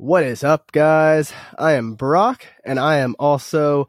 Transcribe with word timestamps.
What 0.00 0.22
is 0.22 0.44
up, 0.44 0.70
guys? 0.70 1.32
I 1.58 1.72
am 1.72 1.94
Brock, 1.94 2.46
and 2.64 2.78
I 2.78 2.98
am 2.98 3.16
also 3.18 3.88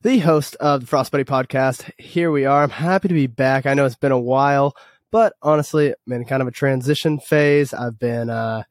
the 0.00 0.20
host 0.20 0.56
of 0.56 0.80
the 0.80 0.86
Frost 0.86 1.12
Buddy 1.12 1.24
podcast. 1.24 1.90
Here 1.98 2.30
we 2.30 2.46
are. 2.46 2.62
I'm 2.62 2.70
happy 2.70 3.08
to 3.08 3.14
be 3.14 3.26
back. 3.26 3.66
I 3.66 3.74
know 3.74 3.84
it's 3.84 3.94
been 3.94 4.10
a 4.10 4.18
while, 4.18 4.74
but 5.10 5.34
honestly, 5.42 5.92
I'm 6.06 6.12
in 6.14 6.24
kind 6.24 6.40
of 6.40 6.48
a 6.48 6.50
transition 6.50 7.18
phase. 7.18 7.74
I've 7.74 7.98
been, 7.98 8.30
uh, 8.30 8.62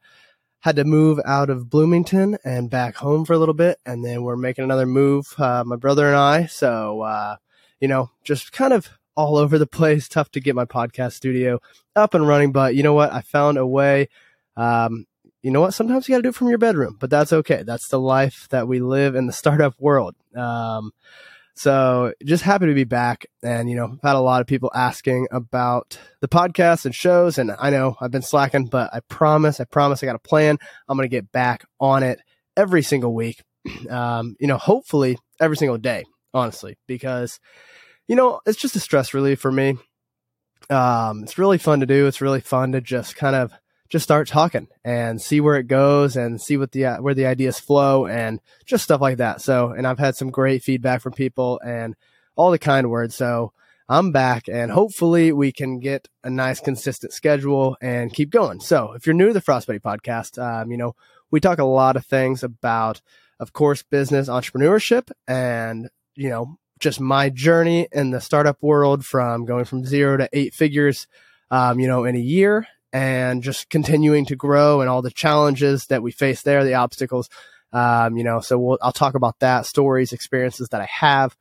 had 0.58 0.74
to 0.74 0.84
move 0.84 1.20
out 1.24 1.48
of 1.48 1.70
Bloomington 1.70 2.38
and 2.44 2.68
back 2.68 2.96
home 2.96 3.24
for 3.24 3.34
a 3.34 3.38
little 3.38 3.54
bit, 3.54 3.78
and 3.86 4.04
then 4.04 4.24
we're 4.24 4.34
making 4.34 4.64
another 4.64 4.84
move, 4.84 5.32
uh, 5.38 5.62
my 5.64 5.76
brother 5.76 6.08
and 6.08 6.16
I. 6.16 6.46
So, 6.46 7.02
uh, 7.02 7.36
you 7.78 7.86
know, 7.86 8.10
just 8.24 8.50
kind 8.50 8.72
of 8.72 8.88
all 9.14 9.36
over 9.36 9.58
the 9.58 9.66
place. 9.68 10.08
Tough 10.08 10.32
to 10.32 10.40
get 10.40 10.56
my 10.56 10.64
podcast 10.64 11.12
studio 11.12 11.60
up 11.94 12.14
and 12.14 12.26
running, 12.26 12.50
but 12.50 12.74
you 12.74 12.82
know 12.82 12.94
what? 12.94 13.12
I 13.12 13.20
found 13.20 13.58
a 13.58 13.66
way. 13.66 14.08
Um, 14.56 15.06
you 15.42 15.50
know 15.50 15.60
what? 15.60 15.74
Sometimes 15.74 16.08
you 16.08 16.12
got 16.12 16.18
to 16.18 16.22
do 16.22 16.28
it 16.30 16.34
from 16.34 16.48
your 16.48 16.58
bedroom, 16.58 16.96
but 17.00 17.10
that's 17.10 17.32
okay. 17.32 17.62
That's 17.62 17.88
the 17.88 18.00
life 18.00 18.46
that 18.50 18.68
we 18.68 18.80
live 18.80 19.14
in 19.14 19.26
the 19.26 19.32
startup 19.32 19.74
world. 19.78 20.14
Um, 20.36 20.92
so 21.54 22.14
just 22.24 22.42
happy 22.42 22.66
to 22.66 22.74
be 22.74 22.84
back. 22.84 23.26
And, 23.42 23.68
you 23.68 23.76
know, 23.76 23.92
I've 23.92 24.02
had 24.02 24.16
a 24.16 24.20
lot 24.20 24.40
of 24.40 24.46
people 24.46 24.70
asking 24.74 25.28
about 25.30 25.98
the 26.20 26.28
podcast 26.28 26.84
and 26.84 26.94
shows. 26.94 27.38
And 27.38 27.52
I 27.58 27.70
know 27.70 27.96
I've 28.00 28.10
been 28.10 28.22
slacking, 28.22 28.66
but 28.66 28.90
I 28.94 29.00
promise, 29.00 29.60
I 29.60 29.64
promise 29.64 30.02
I 30.02 30.06
got 30.06 30.16
a 30.16 30.20
plan. 30.20 30.58
I'm 30.88 30.96
going 30.96 31.08
to 31.08 31.14
get 31.14 31.32
back 31.32 31.64
on 31.78 32.02
it 32.02 32.20
every 32.56 32.82
single 32.82 33.14
week. 33.14 33.42
Um, 33.90 34.36
you 34.40 34.46
know, 34.46 34.56
hopefully 34.56 35.18
every 35.38 35.56
single 35.56 35.76
day, 35.76 36.04
honestly, 36.32 36.78
because, 36.86 37.40
you 38.08 38.16
know, 38.16 38.40
it's 38.46 38.58
just 38.58 38.74
a 38.74 38.80
stress 38.80 39.12
relief 39.12 39.38
for 39.38 39.52
me. 39.52 39.76
Um, 40.70 41.24
it's 41.24 41.36
really 41.36 41.58
fun 41.58 41.80
to 41.80 41.86
do. 41.86 42.06
It's 42.06 42.22
really 42.22 42.40
fun 42.40 42.72
to 42.72 42.80
just 42.80 43.16
kind 43.16 43.36
of 43.36 43.52
just 43.90 44.04
start 44.04 44.28
talking 44.28 44.68
and 44.84 45.20
see 45.20 45.40
where 45.40 45.56
it 45.56 45.66
goes 45.66 46.16
and 46.16 46.40
see 46.40 46.56
what 46.56 46.70
the 46.70 46.86
uh, 46.86 47.02
where 47.02 47.12
the 47.12 47.26
ideas 47.26 47.58
flow 47.58 48.06
and 48.06 48.40
just 48.64 48.84
stuff 48.84 49.00
like 49.00 49.18
that. 49.18 49.42
So, 49.42 49.70
and 49.70 49.86
I've 49.86 49.98
had 49.98 50.16
some 50.16 50.30
great 50.30 50.62
feedback 50.62 51.02
from 51.02 51.12
people 51.12 51.60
and 51.64 51.96
all 52.36 52.52
the 52.52 52.58
kind 52.58 52.88
words. 52.88 53.16
So, 53.16 53.52
I'm 53.88 54.12
back 54.12 54.48
and 54.48 54.70
hopefully 54.70 55.32
we 55.32 55.50
can 55.50 55.80
get 55.80 56.08
a 56.22 56.30
nice 56.30 56.60
consistent 56.60 57.12
schedule 57.12 57.76
and 57.82 58.14
keep 58.14 58.30
going. 58.30 58.60
So, 58.60 58.92
if 58.92 59.06
you're 59.06 59.14
new 59.14 59.28
to 59.28 59.32
the 59.32 59.40
Frost 59.40 59.66
Buddy 59.66 59.80
podcast, 59.80 60.40
um, 60.40 60.70
you 60.70 60.76
know, 60.76 60.94
we 61.32 61.40
talk 61.40 61.58
a 61.58 61.64
lot 61.64 61.96
of 61.96 62.06
things 62.06 62.44
about 62.44 63.02
of 63.40 63.52
course 63.52 63.82
business 63.82 64.28
entrepreneurship 64.28 65.10
and, 65.26 65.88
you 66.14 66.28
know, 66.28 66.58
just 66.78 67.00
my 67.00 67.28
journey 67.28 67.88
in 67.90 68.10
the 68.10 68.20
startup 68.20 68.62
world 68.62 69.04
from 69.04 69.44
going 69.44 69.64
from 69.64 69.84
0 69.84 70.18
to 70.18 70.28
8 70.32 70.54
figures 70.54 71.06
um, 71.50 71.80
you 71.80 71.88
know, 71.88 72.04
in 72.04 72.14
a 72.14 72.20
year 72.20 72.66
and 72.92 73.42
just 73.42 73.70
continuing 73.70 74.26
to 74.26 74.36
grow 74.36 74.80
and 74.80 74.90
all 74.90 75.02
the 75.02 75.10
challenges 75.10 75.86
that 75.86 76.02
we 76.02 76.10
face 76.12 76.42
there, 76.42 76.64
the 76.64 76.74
obstacles. 76.74 77.28
Um, 77.72 78.16
you 78.16 78.24
know, 78.24 78.40
so 78.40 78.58
we'll, 78.58 78.78
I'll 78.82 78.92
talk 78.92 79.14
about 79.14 79.38
that 79.40 79.66
stories, 79.66 80.12
experiences 80.12 80.68
that 80.70 80.80
I 80.80 80.88
have. 80.90 81.36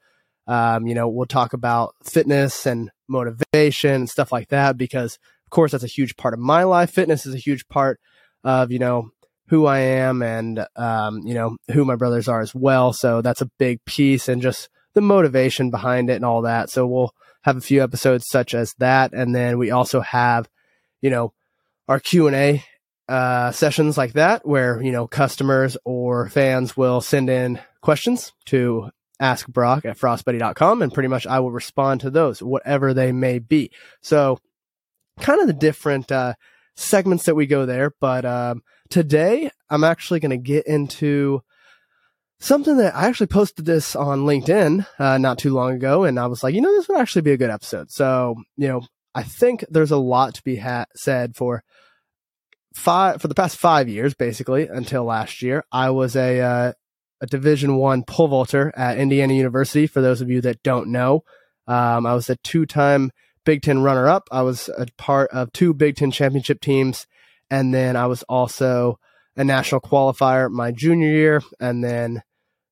Um, 0.48 0.88
you 0.88 0.96
know, 0.96 1.08
we'll 1.08 1.26
talk 1.26 1.54
about 1.54 1.96
fitness 2.04 2.66
and 2.66 2.92
motivation 3.08 3.94
and 3.94 4.10
stuff 4.10 4.32
like 4.32 4.50
that 4.50 4.78
because, 4.78 5.18
of 5.46 5.50
course, 5.50 5.72
that's 5.72 5.84
a 5.84 5.88
huge 5.88 6.18
part 6.18 6.34
of 6.34 6.40
my 6.40 6.64
life. 6.64 6.92
Fitness 6.92 7.26
is 7.26 7.34
a 7.34 7.40
huge 7.40 7.68
part 7.68 8.00
of, 8.44 8.72
you 8.72 8.80
know, 8.80 9.10
who 9.48 9.66
I 9.66 9.80
am 9.80 10.22
and, 10.22 10.66
um, 10.76 11.22
you 11.26 11.34
know, 11.34 11.58
who 11.72 11.84
my 11.84 11.96
brothers 11.96 12.28
are 12.28 12.42
as 12.42 12.54
well. 12.54 12.94
So 12.94 13.22
that's 13.22 13.42
a 13.42 13.50
big 13.58 13.84
piece 13.86 14.30
and 14.30 14.42
just 14.42 14.70
the 14.94 15.02
motivation 15.02 15.72
behind 15.72 16.10
it 16.10 16.16
and 16.16 16.26
all 16.26 16.44
that. 16.44 16.70
So 16.70 16.86
we'll 16.86 17.14
have 17.42 17.58
a 17.58 17.62
few 17.62 17.82
episodes 17.84 18.26
such 18.30 18.54
as 18.54 18.76
that. 18.78 19.14
And 19.14 19.36
then 19.36 19.58
we 19.58 19.72
also 19.72 20.02
have, 20.02 20.48
you 21.02 21.10
know, 21.10 21.34
our 21.90 22.00
Q 22.00 22.28
and 22.28 22.36
A 22.36 22.64
uh, 23.10 23.52
sessions 23.52 23.98
like 23.98 24.14
that, 24.14 24.48
where 24.48 24.82
you 24.82 24.92
know 24.92 25.08
customers 25.08 25.76
or 25.84 26.30
fans 26.30 26.78
will 26.78 27.02
send 27.02 27.30
in 27.30 27.60
questions 27.82 28.32
to 28.46 28.92
ask 29.20 29.48
Brock 29.48 29.84
at 29.84 29.98
frostbuddy.com, 29.98 30.82
and 30.82 30.94
pretty 30.94 31.10
much 31.10 31.28
I 31.28 31.40
will 31.40 31.52
respond 31.52 32.02
to 32.02 32.12
those, 32.12 32.42
whatever 32.42 32.94
they 32.94 33.12
may 33.12 33.40
be. 33.40 33.72
So, 34.02 34.40
kind 35.20 35.42
of 35.42 35.48
the 35.48 35.54
different 35.54 36.12
uh, 36.12 36.36
segments 36.76 37.26
that 37.26 37.36
we 37.36 37.48
go 37.48 37.66
there. 37.66 37.92
But 38.00 38.24
um, 38.24 38.62
today, 38.90 39.50
I'm 39.70 39.84
actually 39.84 40.20
going 40.20 40.30
to 40.30 40.38
get 40.38 40.68
into 40.68 41.42
something 42.40 42.78
that 42.78 42.96
I 42.96 43.08
actually 43.08 43.28
posted 43.28 43.66
this 43.66 43.96
on 43.96 44.20
LinkedIn 44.20 44.86
uh, 45.00 45.18
not 45.18 45.40
too 45.40 45.54
long 45.54 45.74
ago, 45.74 46.04
and 46.04 46.20
I 46.20 46.28
was 46.28 46.44
like, 46.44 46.54
you 46.54 46.62
know, 46.62 46.72
this 46.74 46.88
would 46.88 47.00
actually 47.00 47.24
be 47.24 47.34
a 47.34 47.38
good 47.38 47.50
episode. 47.50 47.92
So, 47.92 48.36
you 48.56 48.68
know, 48.68 48.82
I 49.16 49.24
think 49.24 49.66
there's 49.70 49.92
a 49.92 49.98
lot 49.98 50.36
to 50.36 50.44
be 50.44 50.58
ha- 50.58 50.86
said 50.96 51.36
for 51.36 51.64
five 52.74 53.22
for 53.22 53.28
the 53.28 53.36
past 53.36 53.58
five 53.58 53.90
years, 53.90 54.14
basically 54.14 54.68
until 54.68 55.04
last 55.04 55.42
year. 55.42 55.64
I 55.72 55.90
was 55.90 56.16
a 56.16 56.40
uh, 56.40 56.74
a 57.22 57.28
Division 57.28 57.76
One 57.76 58.04
pole 58.04 58.28
vaulter 58.28 58.72
at 58.76 58.98
Indiana 58.98 59.34
University. 59.34 59.88
For 59.88 60.02
those 60.02 60.22
of 60.22 60.30
you 60.30 60.42
that 60.42 60.64
don't 60.64 60.92
know, 60.92 61.24
um, 61.68 62.06
I 62.06 62.14
was 62.14 62.30
a 62.30 62.36
two 62.38 62.66
time 62.66 63.12
Big 63.46 63.62
Ten 63.62 63.82
runner 63.82 64.08
up. 64.08 64.28
I 64.32 64.42
was 64.44 64.70
a 64.70 64.88
part 64.98 65.32
of 65.32 65.52
two 65.52 65.74
Big 65.74 65.96
Ten 65.96 66.12
championship 66.12 66.62
teams, 66.62 67.08
and 67.50 67.74
then 67.74 67.96
I 67.96 68.08
was 68.08 68.24
also 68.24 69.00
a 69.36 69.44
national 69.44 69.82
qualifier 69.82 70.50
my 70.50 70.72
junior 70.72 71.10
year, 71.10 71.42
and 71.60 71.84
then 71.84 72.22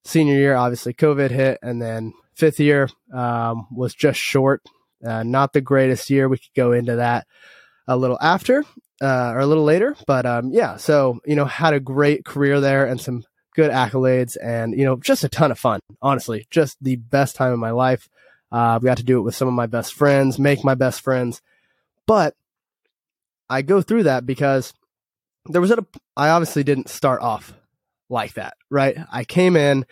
senior 0.05 0.35
year. 0.35 0.55
Obviously, 0.55 0.93
COVID 0.93 1.31
hit, 1.31 1.59
and 1.61 1.81
then 1.81 2.13
fifth 2.35 2.59
year 2.59 2.89
um, 3.13 3.67
was 3.71 3.93
just 3.93 4.19
short. 4.19 4.61
Uh, 5.05 5.23
not 5.23 5.53
the 5.53 5.61
greatest 5.61 6.09
year. 6.09 6.27
We 6.27 6.37
could 6.37 6.55
go 6.55 6.71
into 6.71 6.95
that 6.95 7.27
a 7.87 7.95
little 7.95 8.17
after 8.19 8.63
uh, 9.01 9.31
or 9.33 9.39
a 9.39 9.45
little 9.45 9.63
later. 9.63 9.95
But 10.05 10.25
um, 10.25 10.51
yeah, 10.51 10.77
so 10.77 11.19
you 11.25 11.35
know, 11.35 11.45
had 11.45 11.73
a 11.73 11.79
great 11.79 12.25
career 12.25 12.59
there 12.59 12.85
and 12.85 12.99
some 12.99 13.23
good 13.55 13.71
accolades, 13.71 14.37
and 14.41 14.77
you 14.77 14.85
know, 14.85 14.97
just 14.97 15.23
a 15.23 15.29
ton 15.29 15.51
of 15.51 15.59
fun. 15.59 15.79
Honestly, 16.01 16.45
just 16.49 16.77
the 16.81 16.95
best 16.95 17.35
time 17.35 17.53
of 17.53 17.59
my 17.59 17.71
life. 17.71 18.07
Uh, 18.51 18.79
got 18.79 18.97
to 18.97 19.03
do 19.03 19.17
it 19.17 19.23
with 19.23 19.35
some 19.35 19.47
of 19.47 19.53
my 19.53 19.65
best 19.65 19.93
friends, 19.93 20.39
make 20.39 20.63
my 20.63 20.75
best 20.75 21.01
friends. 21.01 21.41
But 22.05 22.33
I 23.49 23.61
go 23.61 23.81
through 23.81 24.03
that 24.03 24.25
because 24.25 24.73
there 25.45 25.61
was 25.61 25.71
a 25.71 25.85
I 26.15 26.29
obviously 26.29 26.63
didn't 26.63 26.89
start 26.89 27.21
off 27.21 27.53
like 28.09 28.33
that, 28.35 28.55
right? 28.69 28.97
I 29.11 29.23
came 29.23 29.55
in 29.55 29.85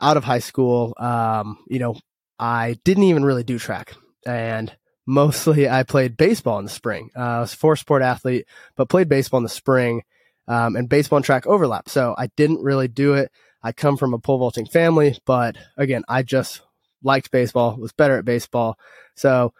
out 0.00 0.16
of 0.16 0.24
high 0.24 0.40
school. 0.40 0.94
Um, 0.98 1.58
you 1.68 1.78
know, 1.78 1.96
I 2.38 2.76
didn't 2.84 3.04
even 3.04 3.24
really 3.24 3.44
do 3.44 3.58
track, 3.58 3.94
and 4.26 4.74
mostly 5.06 5.68
I 5.68 5.82
played 5.82 6.16
baseball 6.16 6.58
in 6.58 6.64
the 6.64 6.70
spring. 6.70 7.10
Uh, 7.16 7.20
I 7.20 7.40
was 7.40 7.54
a 7.54 7.56
four 7.56 7.76
sport 7.76 8.02
athlete, 8.02 8.46
but 8.76 8.88
played 8.88 9.08
baseball 9.08 9.38
in 9.38 9.44
the 9.44 9.48
spring 9.48 10.02
um, 10.48 10.76
and 10.76 10.88
baseball 10.88 11.16
and 11.16 11.24
track 11.24 11.46
overlap. 11.46 11.88
So 11.88 12.14
I 12.16 12.28
didn't 12.36 12.62
really 12.62 12.88
do 12.88 13.14
it. 13.14 13.30
I 13.62 13.72
come 13.72 13.96
from 13.96 14.14
a 14.14 14.18
pole 14.18 14.38
vaulting 14.38 14.66
family, 14.66 15.18
but 15.24 15.56
again, 15.76 16.02
I 16.08 16.22
just 16.22 16.62
liked 17.02 17.30
baseball, 17.30 17.76
was 17.76 17.92
better 17.92 18.18
at 18.18 18.24
baseball. 18.24 18.78
So 19.14 19.52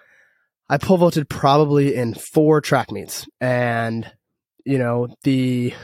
I 0.68 0.78
pole 0.78 0.96
vaulted 0.96 1.28
probably 1.28 1.94
in 1.94 2.14
four 2.14 2.60
track 2.60 2.90
meets. 2.90 3.28
And, 3.40 4.10
you 4.64 4.78
know, 4.78 5.14
the 5.22 5.74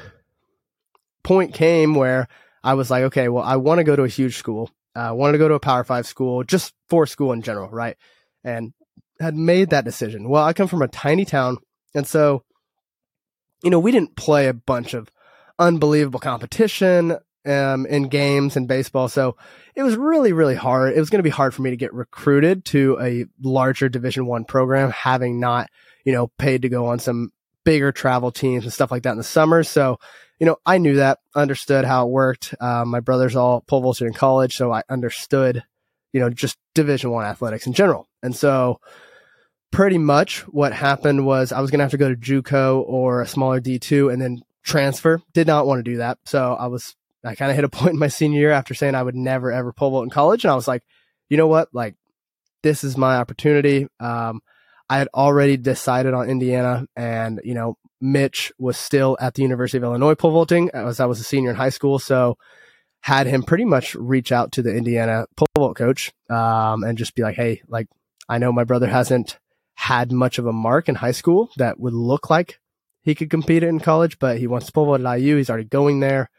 point 1.23 1.55
came 1.55 1.95
where 1.95 2.29
I 2.65 2.75
was 2.75 2.91
like, 2.91 3.05
okay, 3.05 3.29
well, 3.29 3.45
I 3.45 3.57
want 3.57 3.79
to 3.79 3.85
go 3.85 3.95
to 3.95 4.05
a 4.05 4.09
huge 4.09 4.37
school. 4.37 4.71
Uh, 4.97 5.01
I 5.01 5.13
wanted 5.13 5.33
to 5.33 5.39
go 5.39 5.49
to 5.49 5.55
a 5.55 5.61
power 5.61 5.85
five 5.85 6.07
school, 6.07 6.43
just 6.43 6.75
for 6.89 7.07
school 7.07 7.33
in 7.33 7.43
general, 7.43 7.69
right? 7.71 7.97
And 8.43 8.73
had 9.21 9.35
made 9.35 9.71
that 9.71 9.85
decision. 9.85 10.29
Well, 10.29 10.45
I 10.45 10.53
come 10.53 10.69
from 10.69 10.83
a 10.83 10.89
tiny 10.89 11.25
town, 11.25 11.59
and 11.95 12.07
so 12.07 12.45
you 13.63 13.71
know 13.71 13.79
we 13.79 13.93
didn't 13.93 14.17
play 14.17 14.49
a 14.49 14.55
bunch 14.55 14.95
of 14.95 15.11
unbelievable 15.59 16.21
competition 16.21 17.17
um, 17.47 17.87
in 17.87 18.09
games 18.09 18.57
and 18.57 18.69
baseball, 18.69 19.09
so 19.09 19.37
it 19.75 19.83
was 19.83 19.97
really 19.97 20.33
really 20.33 20.55
hard. 20.55 20.97
It 20.97 21.01
was 21.01 21.11
going 21.11 21.21
to 21.21 21.25
be 21.25 21.31
hard 21.31 21.55
for 21.55 21.63
me 21.63 21.71
to 21.71 21.77
get 21.77 21.93
recruited 21.93 22.65
to 22.67 22.99
a 23.01 23.27
larger 23.43 23.89
Division 23.89 24.27
One 24.27 24.45
program, 24.45 24.91
having 24.91 25.41
not 25.41 25.69
you 26.05 26.13
know 26.13 26.29
paid 26.39 26.63
to 26.63 26.69
go 26.69 26.87
on 26.87 26.99
some 26.99 27.33
bigger 27.65 27.93
travel 27.93 28.31
teams 28.31 28.65
and 28.65 28.73
stuff 28.73 28.91
like 28.91 29.03
that 29.03 29.13
in 29.13 29.19
the 29.19 29.25
summer. 29.25 29.63
So 29.65 29.99
you 30.39 30.47
know 30.47 30.57
I 30.65 30.79
knew 30.79 30.97
that, 30.97 31.19
understood 31.35 31.85
how 31.85 32.07
it 32.07 32.11
worked. 32.11 32.55
Um, 32.61 32.89
my 32.89 33.01
brothers 33.01 33.35
all 33.35 33.63
pole 33.63 33.81
vaulted 33.81 34.07
in 34.07 34.13
college, 34.15 34.57
so 34.57 34.73
I 34.73 34.83
understood 34.89 35.65
you 36.13 36.21
know 36.21 36.31
just 36.31 36.57
Division 36.75 37.11
One 37.11 37.25
athletics 37.25 37.67
in 37.67 37.73
general, 37.73 38.09
and 38.23 38.37
so 38.37 38.81
pretty 39.71 39.99
much 39.99 40.41
what 40.49 40.73
happened 40.73 41.27
was 41.27 41.53
I 41.53 41.61
was 41.61 41.71
going 41.71 41.79
to 41.79 41.85
have 41.85 41.91
to 41.93 41.99
go 41.99 42.09
to 42.09 42.17
JUCO 42.17 42.85
or 42.87 43.21
a 43.21 43.27
smaller 43.27 43.61
D2 43.61 44.13
and 44.13 44.21
then 44.21 44.43
transfer. 44.63 45.21
Did 45.35 45.47
not 45.47 45.67
want 45.67 45.81
to 45.85 45.91
do 45.91 45.99
that. 45.99 46.19
So 46.25 46.55
I 46.55 46.67
was, 46.67 46.95
I 47.25 47.35
kind 47.35 47.51
of 47.51 47.57
hit 47.57 47.65
a 47.65 47.69
point 47.71 47.93
in 47.93 47.99
my 47.99 48.09
senior 48.09 48.41
year 48.41 48.51
after 48.51 48.75
saying 48.75 48.95
I 48.95 49.03
would 49.03 49.17
never 49.17 49.53
ever 49.53 49.73
pole 49.73 49.91
vault 49.91 50.05
in 50.05 50.11
college. 50.11 50.45
And 50.45 50.51
I 50.51 50.55
was 50.55 50.69
like, 50.69 50.83
you 51.29 51.37
know 51.37 51.47
what? 51.47 51.69
Like, 51.73 51.95
this 52.63 52.83
is 52.83 52.97
my 52.97 53.17
opportunity. 53.17 53.87
Um, 54.01 54.41
I 54.91 54.99
had 54.99 55.09
already 55.15 55.57
decided 55.57 56.15
on 56.15 56.31
Indiana 56.31 56.87
and, 56.97 57.41
you 57.45 57.55
know, 57.55 57.77
Mitch 58.01 58.53
was 58.59 58.77
still 58.77 59.17
at 59.21 59.35
the 59.35 59.43
University 59.43 59.79
of 59.79 59.85
Illinois 59.85 60.15
pole 60.15 60.31
vaulting 60.31 60.71
as 60.73 61.01
I 61.01 61.07
was 61.07 61.21
a 61.21 61.25
senior 61.25 61.51
in 61.51 61.57
high 61.57 61.69
school. 61.69 61.99
So 61.99 62.39
had 63.01 63.27
him 63.27 63.43
pretty 63.43 63.65
much 63.65 63.95
reach 63.95 64.33
out 64.33 64.53
to 64.53 64.63
the 64.63 64.75
Indiana 64.75 65.27
pole 65.37 65.47
vault 65.57 65.77
coach 65.77 66.13
um, 66.31 66.85
and 66.85 66.97
just 66.97 67.15
be 67.15 67.23
like, 67.23 67.37
hey, 67.37 67.63
like, 67.69 67.87
I 68.29 68.39
know 68.39 68.53
my 68.53 68.65
brother 68.65 68.87
hasn't 68.87 69.39
had 69.79 70.11
much 70.11 70.39
of 70.39 70.47
a 70.47 70.53
mark 70.53 70.89
in 70.89 70.97
high 70.97 71.13
school 71.13 71.51
that 71.57 71.79
would 71.79 71.95
look 71.95 72.29
like 72.29 72.59
he 73.03 73.15
could 73.15 73.31
compete 73.31 73.63
in 73.63 73.79
college, 73.79 74.19
but 74.19 74.37
he 74.37 74.49
wants 74.49 74.67
to 74.67 74.73
vault 74.73 75.01
at 75.01 75.21
IU. 75.21 75.37
He's 75.37 75.49
already 75.49 75.69
going 75.69 76.01
there. 76.01 76.31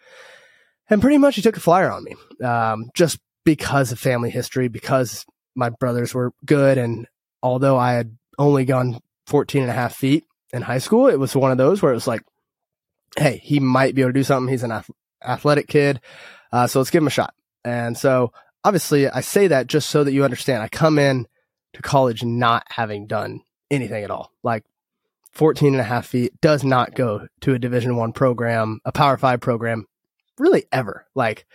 And 0.89 1.01
pretty 1.01 1.17
much 1.17 1.37
he 1.37 1.41
took 1.41 1.55
a 1.55 1.61
flyer 1.61 1.89
on 1.89 2.03
me, 2.03 2.15
um, 2.45 2.89
just 2.93 3.17
because 3.45 3.93
of 3.93 3.99
family 3.99 4.29
history, 4.29 4.67
because 4.67 5.25
my 5.55 5.69
brothers 5.69 6.13
were 6.13 6.33
good. 6.45 6.77
And 6.77 7.07
although 7.41 7.77
I 7.77 7.93
had 7.93 8.17
only 8.37 8.65
gone 8.65 8.99
14 9.27 9.61
and 9.61 9.71
a 9.71 9.73
half 9.73 9.95
feet 9.95 10.25
in 10.51 10.61
high 10.61 10.79
school, 10.79 11.07
it 11.07 11.17
was 11.17 11.33
one 11.33 11.51
of 11.51 11.57
those 11.57 11.81
where 11.81 11.93
it 11.93 11.95
was 11.95 12.07
like, 12.07 12.23
Hey, 13.17 13.37
he 13.41 13.61
might 13.61 13.95
be 13.95 14.01
able 14.01 14.09
to 14.09 14.19
do 14.19 14.23
something. 14.23 14.51
He's 14.51 14.63
an 14.63 14.83
athletic 15.23 15.69
kid. 15.69 16.01
Uh, 16.51 16.67
so 16.67 16.79
let's 16.79 16.91
give 16.91 17.03
him 17.03 17.07
a 17.07 17.11
shot. 17.11 17.33
And 17.63 17.97
so 17.97 18.33
obviously 18.65 19.07
I 19.07 19.21
say 19.21 19.47
that 19.47 19.67
just 19.67 19.89
so 19.89 20.03
that 20.03 20.11
you 20.11 20.25
understand. 20.25 20.61
I 20.61 20.67
come 20.67 20.99
in 20.99 21.25
to 21.73 21.81
college 21.81 22.23
not 22.23 22.63
having 22.69 23.07
done 23.07 23.41
anything 23.71 24.03
at 24.03 24.11
all. 24.11 24.31
Like 24.43 24.63
14 25.31 25.73
and 25.73 25.81
a 25.81 25.83
half 25.83 26.07
feet 26.07 26.33
does 26.41 26.63
not 26.63 26.95
go 26.95 27.27
to 27.41 27.53
a 27.53 27.59
division 27.59 27.95
one 27.95 28.13
program, 28.13 28.79
a 28.85 28.91
power 28.91 29.17
five 29.17 29.39
program, 29.41 29.85
really 30.37 30.65
ever. 30.71 31.05
Like 31.15 31.45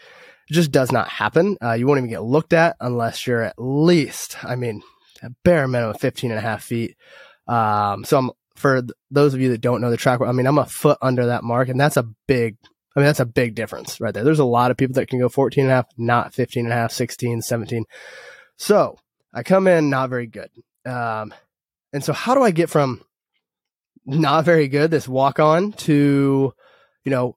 just 0.51 0.71
does 0.71 0.93
not 0.93 1.09
happen. 1.09 1.57
Uh, 1.63 1.73
you 1.73 1.87
won't 1.87 1.99
even 1.99 2.11
get 2.11 2.23
looked 2.23 2.53
at 2.53 2.77
unless 2.81 3.27
you're 3.27 3.43
at 3.43 3.55
least, 3.59 4.43
I 4.45 4.57
mean, 4.57 4.83
a 5.23 5.31
bare 5.43 5.67
minimum 5.67 5.95
of 5.95 6.01
15 6.01 6.31
and 6.31 6.39
a 6.39 6.43
half 6.43 6.63
feet. 6.63 6.97
Um, 7.47 8.05
so 8.05 8.19
I'm, 8.19 8.31
for 8.55 8.83
th- 8.83 8.93
those 9.11 9.35
of 9.35 9.41
you 9.41 9.51
that 9.51 9.61
don't 9.61 9.81
know 9.81 9.91
the 9.91 9.97
track, 9.97 10.21
I 10.21 10.33
mean, 10.33 10.47
I'm 10.47 10.59
a 10.59 10.67
foot 10.67 10.99
under 11.03 11.27
that 11.27 11.45
mark 11.45 11.69
and 11.69 11.81
that's 11.81 11.97
a 11.97 12.09
big, 12.27 12.57
I 12.95 13.01
mean, 13.01 13.07
that's 13.07 13.21
a 13.21 13.27
big 13.27 13.55
difference 13.55 14.01
right 14.01 14.15
there. 14.15 14.23
There's 14.23 14.39
a 14.39 14.45
lot 14.45 14.71
of 14.71 14.77
people 14.77 14.95
that 14.95 15.09
can 15.09 15.19
go 15.19 15.29
14 15.29 15.65
and 15.65 15.73
a 15.73 15.77
half, 15.77 15.87
not 15.97 16.35
15 16.35 16.67
and 16.67 16.73
a 16.73 16.77
half, 16.77 16.93
16, 16.93 17.43
17. 17.43 17.85
So 18.57 18.99
I 19.35 19.43
come 19.43 19.67
in 19.67 19.91
not 19.91 20.11
very 20.11 20.27
good. 20.27 20.51
Um, 20.87 21.35
and 21.93 22.03
so 22.03 22.13
how 22.13 22.35
do 22.35 22.43
I 22.43 22.53
get 22.53 22.71
from 22.71 23.03
not 24.07 24.45
very 24.45 24.69
good, 24.69 24.91
this 24.91 25.09
walk 25.09 25.41
on 25.41 25.73
to, 25.73 26.55
you 27.05 27.11
know, 27.11 27.37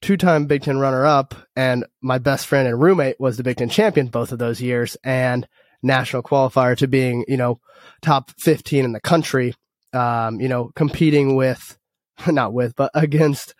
two 0.00 0.16
time 0.16 0.46
Big 0.46 0.62
Ten 0.62 0.78
runner 0.78 1.06
up. 1.06 1.34
And 1.54 1.84
my 2.00 2.18
best 2.18 2.46
friend 2.46 2.66
and 2.66 2.80
roommate 2.80 3.20
was 3.20 3.36
the 3.36 3.42
Big 3.42 3.58
Ten 3.58 3.68
champion 3.68 4.08
both 4.08 4.32
of 4.32 4.38
those 4.38 4.60
years 4.60 4.96
and 5.04 5.46
national 5.82 6.22
qualifier 6.22 6.76
to 6.78 6.88
being, 6.88 7.24
you 7.28 7.36
know, 7.36 7.58
top 8.02 8.30
15 8.38 8.84
in 8.84 8.92
the 8.92 9.00
country, 9.00 9.54
um, 9.92 10.40
you 10.40 10.48
know, 10.48 10.72
competing 10.74 11.36
with, 11.36 11.78
not 12.26 12.52
with, 12.52 12.74
but 12.76 12.90
against, 12.94 13.54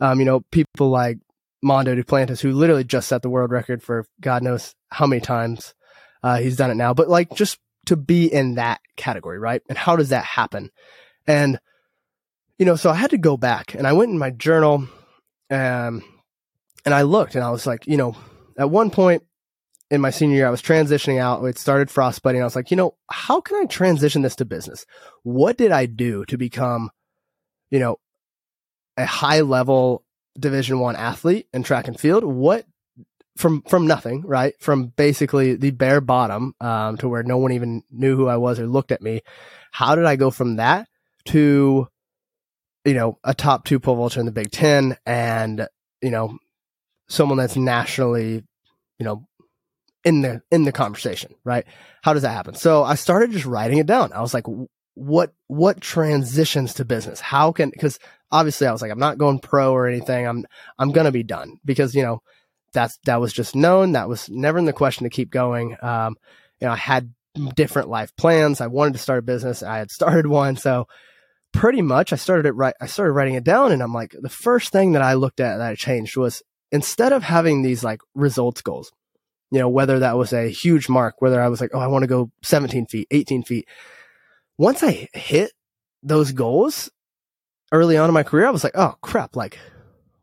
um, 0.00 0.18
you 0.18 0.26
know, 0.26 0.40
people 0.52 0.90
like 0.90 1.18
Mondo 1.62 1.94
Duplantis, 1.94 2.40
who 2.40 2.52
literally 2.52 2.84
just 2.84 3.08
set 3.08 3.22
the 3.22 3.30
world 3.30 3.50
record 3.50 3.82
for 3.82 4.06
God 4.20 4.42
knows 4.42 4.74
how 4.90 5.06
many 5.06 5.20
times 5.20 5.74
uh, 6.22 6.38
he's 6.38 6.56
done 6.56 6.70
it 6.70 6.76
now. 6.76 6.94
But 6.94 7.08
like 7.08 7.34
just 7.34 7.58
to 7.86 7.96
be 7.96 8.32
in 8.32 8.56
that 8.56 8.80
category, 8.96 9.38
right? 9.38 9.62
And 9.68 9.76
how 9.76 9.96
does 9.96 10.10
that 10.10 10.24
happen? 10.24 10.70
And 11.26 11.58
you 12.58 12.66
know, 12.66 12.76
so 12.76 12.90
I 12.90 12.94
had 12.94 13.10
to 13.10 13.18
go 13.18 13.38
back 13.38 13.74
and 13.74 13.86
I 13.86 13.94
went 13.94 14.10
in 14.10 14.18
my 14.18 14.30
journal 14.30 14.86
um, 15.50 16.04
and 16.84 16.94
I 16.94 17.02
looked 17.02 17.34
and 17.34 17.42
I 17.42 17.50
was 17.50 17.66
like, 17.66 17.86
you 17.86 17.96
know, 17.96 18.14
at 18.58 18.68
one 18.68 18.90
point 18.90 19.22
in 19.90 20.00
my 20.00 20.10
senior 20.10 20.36
year, 20.36 20.46
I 20.46 20.50
was 20.50 20.62
transitioning 20.62 21.18
out. 21.18 21.44
It 21.44 21.58
started 21.58 21.90
frostbiting. 21.90 22.36
And 22.38 22.44
I 22.44 22.46
was 22.46 22.56
like, 22.56 22.70
you 22.70 22.76
know, 22.76 22.94
how 23.10 23.40
can 23.40 23.56
I 23.56 23.64
transition 23.64 24.22
this 24.22 24.36
to 24.36 24.44
business? 24.44 24.86
What 25.22 25.56
did 25.56 25.72
I 25.72 25.86
do 25.86 26.24
to 26.26 26.38
become, 26.38 26.90
you 27.70 27.80
know, 27.80 27.96
a 28.96 29.06
high 29.06 29.40
level 29.40 30.04
division 30.38 30.78
one 30.78 30.96
athlete 30.96 31.48
in 31.52 31.62
track 31.62 31.88
and 31.88 31.98
field? 31.98 32.24
What 32.24 32.66
from 33.40 33.62
from 33.62 33.86
nothing, 33.86 34.22
right? 34.22 34.54
From 34.60 34.86
basically 34.86 35.56
the 35.56 35.72
bare 35.72 36.00
bottom 36.00 36.54
um, 36.60 36.96
to 36.98 37.08
where 37.08 37.22
no 37.22 37.38
one 37.38 37.52
even 37.52 37.82
knew 37.90 38.16
who 38.16 38.28
I 38.28 38.36
was 38.36 38.60
or 38.60 38.66
looked 38.66 38.92
at 38.92 39.02
me. 39.02 39.22
How 39.72 39.94
did 39.94 40.04
I 40.04 40.16
go 40.16 40.30
from 40.30 40.56
that 40.56 40.88
to 41.26 41.88
you 42.84 42.94
know, 42.94 43.18
a 43.24 43.34
top 43.34 43.64
two 43.64 43.78
pole 43.78 43.96
vaulter 43.96 44.20
in 44.20 44.26
the 44.26 44.32
Big 44.32 44.50
Ten 44.50 44.96
and, 45.04 45.68
you 46.00 46.10
know, 46.10 46.38
someone 47.08 47.38
that's 47.38 47.56
nationally, 47.56 48.42
you 48.98 49.04
know, 49.04 49.26
in 50.04 50.22
the, 50.22 50.42
in 50.50 50.64
the 50.64 50.72
conversation, 50.72 51.34
right? 51.44 51.66
How 52.02 52.14
does 52.14 52.22
that 52.22 52.32
happen? 52.32 52.54
So 52.54 52.82
I 52.82 52.94
started 52.94 53.32
just 53.32 53.44
writing 53.44 53.78
it 53.78 53.86
down. 53.86 54.12
I 54.12 54.22
was 54.22 54.32
like, 54.32 54.46
what, 54.94 55.32
what 55.46 55.80
transitions 55.80 56.74
to 56.74 56.84
business? 56.84 57.20
How 57.20 57.52
can, 57.52 57.70
cause 57.72 57.98
obviously 58.32 58.66
I 58.66 58.72
was 58.72 58.80
like, 58.80 58.90
I'm 58.90 58.98
not 58.98 59.18
going 59.18 59.40
pro 59.40 59.72
or 59.72 59.86
anything. 59.86 60.26
I'm, 60.26 60.46
I'm 60.78 60.92
to 60.92 61.12
be 61.12 61.22
done 61.22 61.58
because, 61.64 61.94
you 61.94 62.02
know, 62.02 62.22
that's, 62.72 62.98
that 63.04 63.20
was 63.20 63.32
just 63.32 63.54
known. 63.54 63.92
That 63.92 64.08
was 64.08 64.28
never 64.28 64.58
in 64.58 64.64
the 64.64 64.72
question 64.72 65.04
to 65.04 65.10
keep 65.10 65.30
going. 65.30 65.76
Um, 65.82 66.16
you 66.60 66.66
know, 66.66 66.72
I 66.72 66.76
had 66.76 67.12
different 67.54 67.88
life 67.88 68.14
plans. 68.16 68.60
I 68.60 68.66
wanted 68.66 68.94
to 68.94 68.98
start 68.98 69.20
a 69.20 69.22
business. 69.22 69.62
I 69.62 69.78
had 69.78 69.90
started 69.92 70.26
one. 70.26 70.56
So, 70.56 70.86
pretty 71.52 71.82
much 71.82 72.12
I 72.12 72.16
started 72.16 72.46
it 72.46 72.52
right. 72.52 72.74
I 72.80 72.86
started 72.86 73.12
writing 73.12 73.34
it 73.34 73.44
down 73.44 73.72
and 73.72 73.82
I'm 73.82 73.94
like, 73.94 74.14
the 74.18 74.28
first 74.28 74.72
thing 74.72 74.92
that 74.92 75.02
I 75.02 75.14
looked 75.14 75.40
at 75.40 75.58
that 75.58 75.70
I 75.70 75.74
changed 75.74 76.16
was 76.16 76.42
instead 76.70 77.12
of 77.12 77.22
having 77.22 77.62
these 77.62 77.82
like 77.82 78.00
results 78.14 78.62
goals, 78.62 78.92
you 79.50 79.58
know, 79.58 79.68
whether 79.68 80.00
that 80.00 80.16
was 80.16 80.32
a 80.32 80.48
huge 80.48 80.88
mark, 80.88 81.16
whether 81.18 81.40
I 81.40 81.48
was 81.48 81.60
like, 81.60 81.70
oh, 81.74 81.80
I 81.80 81.88
want 81.88 82.02
to 82.02 82.08
go 82.08 82.30
17 82.42 82.86
feet, 82.86 83.08
18 83.10 83.42
feet. 83.42 83.68
Once 84.58 84.82
I 84.82 85.08
hit 85.12 85.52
those 86.02 86.32
goals 86.32 86.90
early 87.72 87.96
on 87.96 88.08
in 88.08 88.14
my 88.14 88.22
career, 88.22 88.46
I 88.46 88.50
was 88.50 88.64
like, 88.64 88.76
oh 88.76 88.94
crap, 89.00 89.36
like 89.36 89.58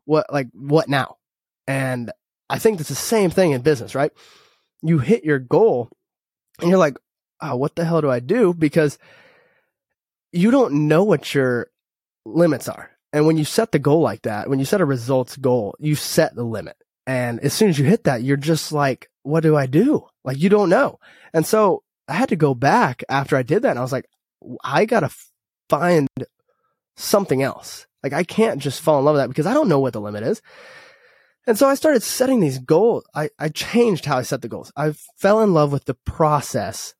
what, 0.04 0.32
like 0.32 0.48
what 0.54 0.88
now? 0.88 1.16
And 1.66 2.10
I 2.50 2.58
think 2.58 2.80
it's 2.80 2.88
the 2.88 2.94
same 2.94 3.30
thing 3.30 3.52
in 3.52 3.62
business, 3.62 3.94
right? 3.94 4.12
You 4.82 4.98
hit 4.98 5.24
your 5.24 5.38
goal 5.38 5.90
and 6.60 6.70
you're 6.70 6.78
like, 6.78 6.96
oh, 7.40 7.56
what 7.56 7.76
the 7.76 7.84
hell 7.84 8.00
do 8.00 8.10
I 8.10 8.20
do? 8.20 8.54
Because 8.54 8.98
you 10.32 10.50
don't 10.50 10.88
know 10.88 11.04
what 11.04 11.34
your 11.34 11.68
limits 12.24 12.68
are. 12.68 12.90
And 13.12 13.26
when 13.26 13.36
you 13.36 13.44
set 13.44 13.72
the 13.72 13.78
goal 13.78 14.00
like 14.00 14.22
that, 14.22 14.48
when 14.48 14.58
you 14.58 14.64
set 14.64 14.80
a 14.80 14.86
results 14.86 15.36
goal, 15.36 15.74
you 15.78 15.94
set 15.94 16.34
the 16.34 16.44
limit. 16.44 16.76
And 17.06 17.40
as 17.40 17.54
soon 17.54 17.70
as 17.70 17.78
you 17.78 17.86
hit 17.86 18.04
that, 18.04 18.22
you're 18.22 18.36
just 18.36 18.70
like, 18.70 19.10
what 19.22 19.42
do 19.42 19.56
I 19.56 19.66
do? 19.66 20.06
Like 20.24 20.38
you 20.38 20.48
don't 20.48 20.68
know. 20.68 20.98
And 21.32 21.46
so 21.46 21.82
I 22.06 22.14
had 22.14 22.28
to 22.30 22.36
go 22.36 22.54
back 22.54 23.02
after 23.08 23.36
I 23.36 23.42
did 23.42 23.62
that. 23.62 23.70
And 23.70 23.78
I 23.78 23.82
was 23.82 23.92
like, 23.92 24.06
I 24.62 24.84
got 24.84 25.00
to 25.00 25.10
find 25.68 26.08
something 26.96 27.42
else. 27.42 27.86
Like 28.02 28.12
I 28.12 28.24
can't 28.24 28.60
just 28.60 28.80
fall 28.80 28.98
in 28.98 29.04
love 29.04 29.14
with 29.14 29.22
that 29.22 29.28
because 29.28 29.46
I 29.46 29.54
don't 29.54 29.68
know 29.68 29.80
what 29.80 29.92
the 29.92 30.00
limit 30.00 30.22
is. 30.22 30.42
And 31.48 31.58
so 31.58 31.66
I 31.66 31.76
started 31.76 32.02
setting 32.02 32.40
these 32.40 32.58
goals. 32.58 33.04
I, 33.14 33.30
I 33.38 33.48
changed 33.48 34.04
how 34.04 34.18
I 34.18 34.22
set 34.22 34.42
the 34.42 34.48
goals. 34.48 34.70
I 34.76 34.92
fell 35.16 35.40
in 35.40 35.54
love 35.54 35.72
with 35.72 35.86
the 35.86 35.94
process 35.94 36.92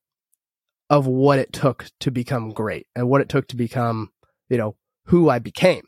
of 0.89 1.07
what 1.07 1.39
it 1.39 1.53
took 1.53 1.85
to 2.01 2.11
become 2.11 2.55
great 2.55 2.87
and 2.97 3.11
what 3.11 3.21
it 3.21 3.29
took 3.29 3.47
to 3.49 3.57
become, 3.57 4.11
you 4.49 4.57
know, 4.57 4.75
who 5.05 5.29
I 5.29 5.39
became. 5.39 5.83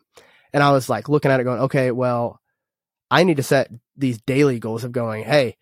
And 0.52 0.62
I 0.62 0.72
was 0.72 0.90
like 0.90 1.08
looking 1.08 1.30
at 1.30 1.40
it 1.40 1.44
going, 1.44 1.62
okay, 1.62 1.90
well, 1.90 2.38
I 3.10 3.24
need 3.24 3.38
to 3.38 3.42
set 3.42 3.70
these 3.96 4.20
daily 4.20 4.58
goals 4.58 4.84
of 4.84 4.92
going, 4.92 5.24
hey, 5.24 5.56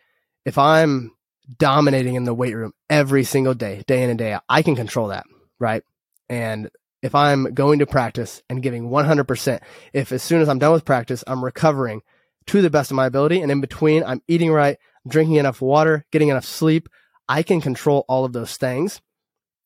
if 0.44 0.58
I'm 0.58 1.12
dominating 1.56 2.16
in 2.16 2.24
the 2.24 2.34
weight 2.34 2.56
room 2.56 2.72
every 2.90 3.22
single 3.22 3.54
day, 3.54 3.84
day 3.86 4.02
in 4.02 4.10
and 4.10 4.18
day 4.18 4.32
out, 4.32 4.42
I 4.48 4.62
can 4.62 4.74
control 4.74 5.08
that, 5.08 5.24
right? 5.60 5.84
And 6.28 6.68
if 7.00 7.14
I'm 7.14 7.54
going 7.54 7.78
to 7.78 7.86
practice 7.86 8.42
and 8.50 8.60
giving 8.60 8.90
100%, 8.90 9.60
if 9.92 10.10
as 10.10 10.20
soon 10.20 10.42
as 10.42 10.48
I'm 10.48 10.58
done 10.58 10.72
with 10.72 10.84
practice, 10.84 11.22
I'm 11.28 11.44
recovering 11.44 12.02
to 12.48 12.62
the 12.62 12.70
best 12.70 12.90
of 12.90 12.96
my 12.96 13.06
ability, 13.06 13.40
and 13.40 13.50
in 13.50 13.60
between, 13.60 14.04
I'm 14.04 14.22
eating 14.28 14.50
right, 14.50 14.76
drinking 15.06 15.36
enough 15.36 15.60
water, 15.60 16.04
getting 16.12 16.28
enough 16.28 16.44
sleep, 16.44 16.88
I 17.28 17.42
can 17.42 17.60
control 17.60 18.04
all 18.08 18.24
of 18.24 18.32
those 18.32 18.56
things 18.56 19.00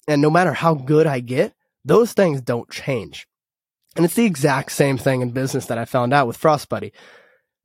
and 0.09 0.21
no 0.21 0.31
matter 0.31 0.53
how 0.53 0.75
good 0.75 1.07
I 1.07 1.21
get, 1.21 1.55
those 1.85 2.13
things 2.13 2.41
don't 2.41 2.71
change. 2.71 3.27
And 3.97 4.05
it's 4.05 4.15
the 4.15 4.25
exact 4.25 4.73
same 4.73 4.99
thing 4.99 5.21
in 5.21 5.31
business 5.31 5.67
that 5.67 5.79
I 5.79 5.85
found 5.85 6.13
out 6.13 6.27
with 6.27 6.37
Frost 6.37 6.69
Buddy. 6.69 6.93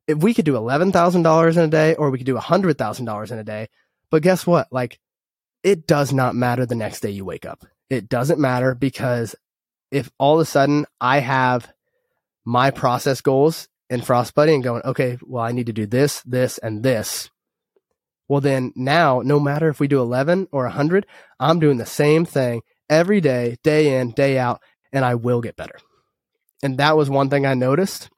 If 0.07 0.19
we 0.19 0.33
could 0.33 0.45
do 0.45 0.53
$11,000 0.53 1.57
in 1.57 1.63
a 1.63 1.67
day 1.67 1.95
or 1.95 2.09
we 2.09 2.17
could 2.17 2.27
do 2.27 2.35
$100,000 2.35 3.31
in 3.31 3.39
a 3.39 3.43
day, 3.43 3.69
but 4.09 4.21
guess 4.21 4.45
what? 4.45 4.67
Like, 4.71 4.99
it 5.63 5.87
does 5.87 6.13
not 6.13 6.35
matter 6.35 6.65
the 6.65 6.75
next 6.75 7.01
day 7.01 7.09
you 7.09 7.25
wake 7.25 7.45
up. 7.45 7.65
It 7.89 8.07
doesn't 8.07 8.39
matter 8.39 8.75
because 8.75 9.35
if 9.91 10.11
all 10.17 10.35
of 10.35 10.41
a 10.41 10.45
sudden 10.45 10.85
I 11.01 11.19
have 11.19 11.71
my 12.45 12.71
process 12.71 13.21
goals 13.21 13.67
in 13.89 14.01
Frost 14.01 14.35
Buddy 14.35 14.53
and 14.53 14.63
going, 14.63 14.81
okay, 14.83 15.17
well, 15.21 15.43
I 15.43 15.51
need 15.51 15.67
to 15.67 15.73
do 15.73 15.85
this, 15.85 16.21
this, 16.23 16.57
and 16.57 16.83
this 16.83 17.29
well, 18.27 18.41
then 18.41 18.73
now, 18.75 19.21
no 19.23 19.39
matter 19.39 19.69
if 19.69 19.79
we 19.79 19.87
do 19.87 19.99
11 19.99 20.49
or 20.51 20.63
100, 20.63 21.05
I'm 21.39 21.59
doing 21.59 21.77
the 21.77 21.85
same 21.85 22.25
thing 22.25 22.61
every 22.89 23.21
day, 23.21 23.57
day 23.63 23.99
in, 23.99 24.11
day 24.11 24.37
out, 24.37 24.61
and 24.91 25.05
I 25.05 25.15
will 25.15 25.41
get 25.41 25.55
better. 25.55 25.77
And 26.61 26.77
that 26.79 26.97
was 26.97 27.09
one 27.09 27.29
thing 27.29 27.45
I 27.45 27.53
noticed. 27.53 28.09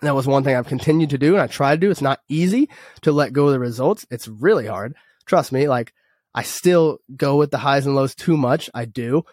That 0.00 0.14
was 0.14 0.26
one 0.26 0.44
thing 0.44 0.56
I've 0.56 0.66
continued 0.66 1.10
to 1.10 1.18
do 1.18 1.34
and 1.34 1.42
I 1.42 1.48
try 1.48 1.74
to 1.74 1.80
do. 1.80 1.90
It's 1.90 2.00
not 2.00 2.20
easy 2.28 2.68
to 3.02 3.12
let 3.12 3.32
go 3.32 3.46
of 3.46 3.52
the 3.52 3.58
results. 3.58 4.06
It's 4.10 4.28
really 4.28 4.66
hard. 4.66 4.94
Trust 5.26 5.50
me, 5.50 5.68
like 5.68 5.92
I 6.34 6.42
still 6.42 6.98
go 7.16 7.36
with 7.36 7.50
the 7.50 7.58
highs 7.58 7.84
and 7.84 7.96
lows 7.96 8.14
too 8.14 8.36
much. 8.36 8.70
I 8.74 8.84
do. 8.84 9.24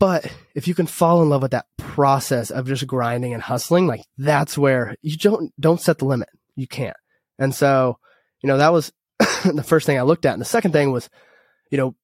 But 0.00 0.32
if 0.54 0.68
you 0.68 0.74
can 0.74 0.86
fall 0.86 1.22
in 1.22 1.28
love 1.28 1.42
with 1.42 1.50
that 1.50 1.66
process 1.76 2.50
of 2.50 2.66
just 2.66 2.86
grinding 2.86 3.34
and 3.34 3.42
hustling, 3.42 3.86
like 3.86 4.02
that's 4.16 4.56
where 4.56 4.94
you 5.02 5.16
don't 5.16 5.52
don't 5.58 5.80
set 5.80 5.98
the 5.98 6.04
limit. 6.04 6.28
You 6.54 6.68
can't. 6.68 6.96
And 7.38 7.54
so, 7.54 7.98
you 8.42 8.48
know, 8.48 8.58
that 8.58 8.72
was 8.72 8.92
the 9.18 9.64
first 9.64 9.86
thing 9.86 9.98
I 9.98 10.02
looked 10.02 10.26
at. 10.26 10.34
And 10.34 10.40
the 10.40 10.46
second 10.46 10.72
thing 10.72 10.92
was, 10.92 11.08
you 11.70 11.78
know, 11.78 11.96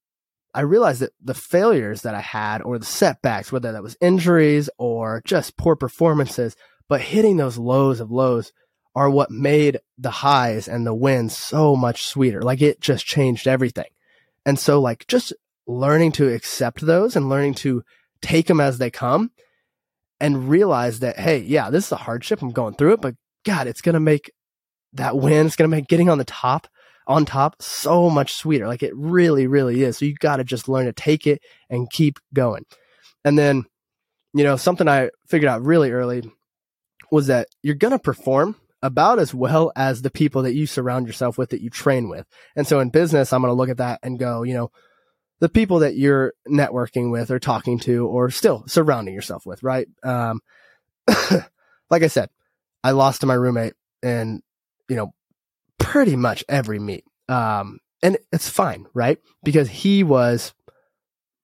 I 0.53 0.61
realized 0.61 1.01
that 1.01 1.13
the 1.23 1.35
failures 1.35 2.03
that 2.03 2.15
I 2.15 2.21
had 2.21 2.63
or 2.63 2.79
the 2.79 2.85
setbacks, 2.85 3.51
whether 3.51 3.73
that 3.73 3.83
was 3.83 3.97
injuries 4.01 4.71
or 4.79 5.23
just 5.25 5.57
poor 5.57 5.75
performances, 5.75 6.57
but 6.89 7.01
hitting 7.01 7.37
those 7.37 7.59
lows 7.59 8.01
of 8.01 8.11
lows 8.11 8.53
are 8.95 9.11
what 9.11 9.31
made 9.31 9.81
the 9.99 10.11
highs 10.11 10.69
and 10.69 10.87
the 10.87 10.95
wins 10.95 11.37
so 11.37 11.75
much 11.75 12.07
sweeter. 12.07 12.43
Like 12.43 12.63
it 12.63 12.81
just 12.81 13.05
changed 13.05 13.49
everything. 13.49 13.91
And 14.47 14.59
so 14.59 14.81
like 14.81 15.07
just 15.09 15.33
learning 15.67 16.13
to 16.13 16.33
accept 16.33 16.81
those 16.81 17.17
and 17.17 17.29
learning 17.29 17.55
to 17.55 17.83
take 18.21 18.47
them 18.47 18.61
as 18.61 18.79
they 18.79 18.91
come 18.91 19.31
and 20.21 20.49
realize 20.49 21.01
that, 21.01 21.19
hey, 21.19 21.39
yeah, 21.39 21.71
this 21.71 21.87
is 21.87 21.93
a 21.93 21.97
hardship. 21.97 22.41
I'm 22.43 22.51
going 22.51 22.75
through 22.75 22.95
it, 22.95 23.01
but 23.01 23.15
God, 23.45 23.67
it's 23.67 23.81
going 23.81 23.95
to 23.95 24.01
make 24.01 24.31
that 24.93 25.17
win. 25.17 25.47
It's 25.47 25.57
going 25.57 25.71
to 25.71 25.77
make 25.77 25.89
getting 25.89 26.09
on 26.09 26.19
the 26.19 26.25
top, 26.25 26.69
on 27.07 27.25
top 27.25 27.61
so 27.61 28.09
much 28.09 28.35
sweeter. 28.35 28.67
Like 28.67 28.83
it 28.83 28.95
really, 28.97 29.47
really 29.47 29.83
is. 29.83 29.99
So 29.99 30.05
you 30.05 30.15
got 30.15 30.37
to 30.37 30.45
just 30.45 30.69
learn 30.69 30.87
to 30.87 30.93
take 30.93 31.27
it 31.27 31.43
and 31.69 31.91
keep 31.91 32.19
going. 32.33 32.65
And 33.25 33.39
then, 33.39 33.65
you 34.33 34.45
know, 34.45 34.57
something 34.57 34.89
I 34.89 35.11
figured 35.27 35.49
out 35.49 35.63
really 35.63 35.91
early 35.91 36.31
was 37.11 37.27
that 37.27 37.49
you're 37.63 37.75
going 37.75 37.93
to 37.93 37.99
perform 37.99 38.57
about 38.83 39.19
as 39.19 39.33
well 39.33 39.73
as 39.77 40.03
the 40.03 40.11
people 40.11 40.43
that 40.43 40.55
you 40.55 40.67
surround 40.67 41.07
yourself 41.07 41.39
with 41.39 41.51
that 41.51 41.63
you 41.63 41.71
train 41.71 42.09
with. 42.09 42.27
And 42.55 42.67
so 42.67 42.81
in 42.81 42.91
business, 42.91 43.33
I'm 43.33 43.41
going 43.41 43.51
to 43.51 43.57
look 43.57 43.71
at 43.71 43.79
that 43.79 44.01
and 44.03 44.19
go, 44.19 44.43
you 44.43 44.55
know, 44.55 44.71
the 45.41 45.49
people 45.49 45.81
that 45.81 45.97
you're 45.97 46.33
networking 46.49 47.11
with 47.11 47.31
or 47.31 47.39
talking 47.39 47.79
to 47.81 48.07
or 48.07 48.31
still 48.31 48.65
surrounding 48.67 49.15
yourself 49.15 49.45
with, 49.47 49.63
right? 49.63 49.89
Um, 50.03 50.41
like 51.91 52.03
I 52.03 52.09
said, 52.09 52.31
I 52.83 52.93
lost 52.93 53.21
to 53.21 53.27
my 53.27 53.35
roommate 53.35 53.75
and, 54.03 54.43
you 54.89 54.97
know, 54.97 55.13
pretty 55.79 56.17
much 56.17 56.45
every 56.49 56.79
meet. 56.79 57.05
Um, 57.29 57.81
and 58.03 58.19
it's 58.33 58.49
fine, 58.49 58.87
right? 58.95 59.19
Because 59.43 59.69
he 59.69 60.03
was, 60.03 60.55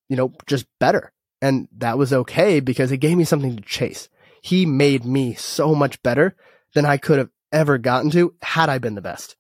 you 0.08 0.16
know, 0.16 0.32
just 0.46 0.66
better. 0.78 1.12
And 1.42 1.68
that 1.78 1.98
was 1.98 2.12
okay 2.12 2.60
because 2.60 2.92
it 2.92 2.98
gave 2.98 3.16
me 3.16 3.24
something 3.24 3.56
to 3.56 3.62
chase. 3.62 4.08
He 4.42 4.66
made 4.66 5.04
me 5.04 5.34
so 5.34 5.74
much 5.74 6.02
better 6.02 6.36
than 6.74 6.84
I 6.84 6.96
could 6.96 7.18
have 7.18 7.30
ever 7.52 7.78
gotten 7.78 8.10
to 8.10 8.34
had 8.42 8.68
I 8.68 8.78
been 8.78 8.94
the 8.94 9.00
best. 9.00 9.36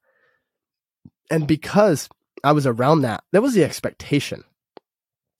And 1.30 1.46
because 1.46 2.08
I 2.42 2.52
was 2.52 2.66
around 2.66 3.02
that, 3.02 3.24
that 3.32 3.42
was 3.42 3.54
the 3.54 3.64
expectation. 3.64 4.44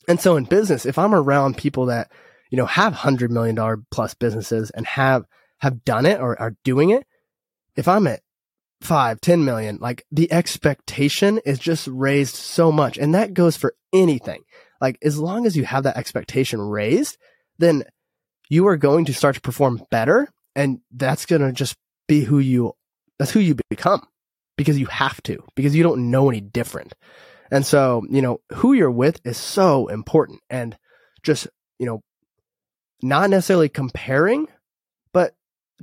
And 0.08 0.20
so 0.20 0.36
in 0.36 0.44
business, 0.44 0.86
if 0.86 0.98
I'm 0.98 1.14
around 1.14 1.56
people 1.56 1.86
that, 1.86 2.10
you 2.50 2.56
know, 2.56 2.66
have 2.66 2.92
hundred 2.92 3.30
million 3.30 3.54
dollar 3.54 3.80
plus 3.90 4.14
businesses 4.14 4.70
and 4.70 4.86
have, 4.86 5.24
have 5.58 5.84
done 5.84 6.06
it 6.06 6.20
or 6.20 6.40
are 6.40 6.56
doing 6.64 6.90
it, 6.90 7.06
if 7.76 7.86
I'm 7.86 8.06
at 8.06 8.22
five, 8.80 9.20
ten 9.20 9.44
million, 9.44 9.78
like 9.80 10.04
the 10.10 10.32
expectation 10.32 11.38
is 11.44 11.58
just 11.58 11.86
raised 11.86 12.34
so 12.34 12.72
much. 12.72 12.98
And 12.98 13.14
that 13.14 13.34
goes 13.34 13.56
for 13.56 13.74
anything. 13.92 14.42
Like 14.80 14.98
as 15.02 15.18
long 15.18 15.46
as 15.46 15.56
you 15.56 15.64
have 15.64 15.84
that 15.84 15.96
expectation 15.96 16.60
raised, 16.60 17.16
then 17.58 17.84
you 18.48 18.66
are 18.66 18.76
going 18.76 19.04
to 19.04 19.14
start 19.14 19.36
to 19.36 19.40
perform 19.40 19.82
better. 19.90 20.28
And 20.56 20.80
that's 20.90 21.26
going 21.26 21.42
to 21.42 21.52
just 21.52 21.76
be 22.08 22.22
who 22.22 22.38
you, 22.38 22.72
that's 23.18 23.30
who 23.30 23.40
you 23.40 23.56
become 23.68 24.06
because 24.60 24.78
you 24.78 24.84
have 24.84 25.22
to, 25.22 25.42
because 25.54 25.74
you 25.74 25.82
don't 25.82 26.10
know 26.10 26.28
any 26.28 26.42
different. 26.42 26.92
And 27.50 27.64
so, 27.64 28.04
you 28.10 28.20
know, 28.20 28.42
who 28.56 28.74
you're 28.74 28.90
with 28.90 29.18
is 29.24 29.38
so 29.38 29.86
important 29.86 30.40
and 30.50 30.76
just, 31.22 31.48
you 31.78 31.86
know, 31.86 32.02
not 33.02 33.30
necessarily 33.30 33.70
comparing, 33.70 34.48
but 35.14 35.34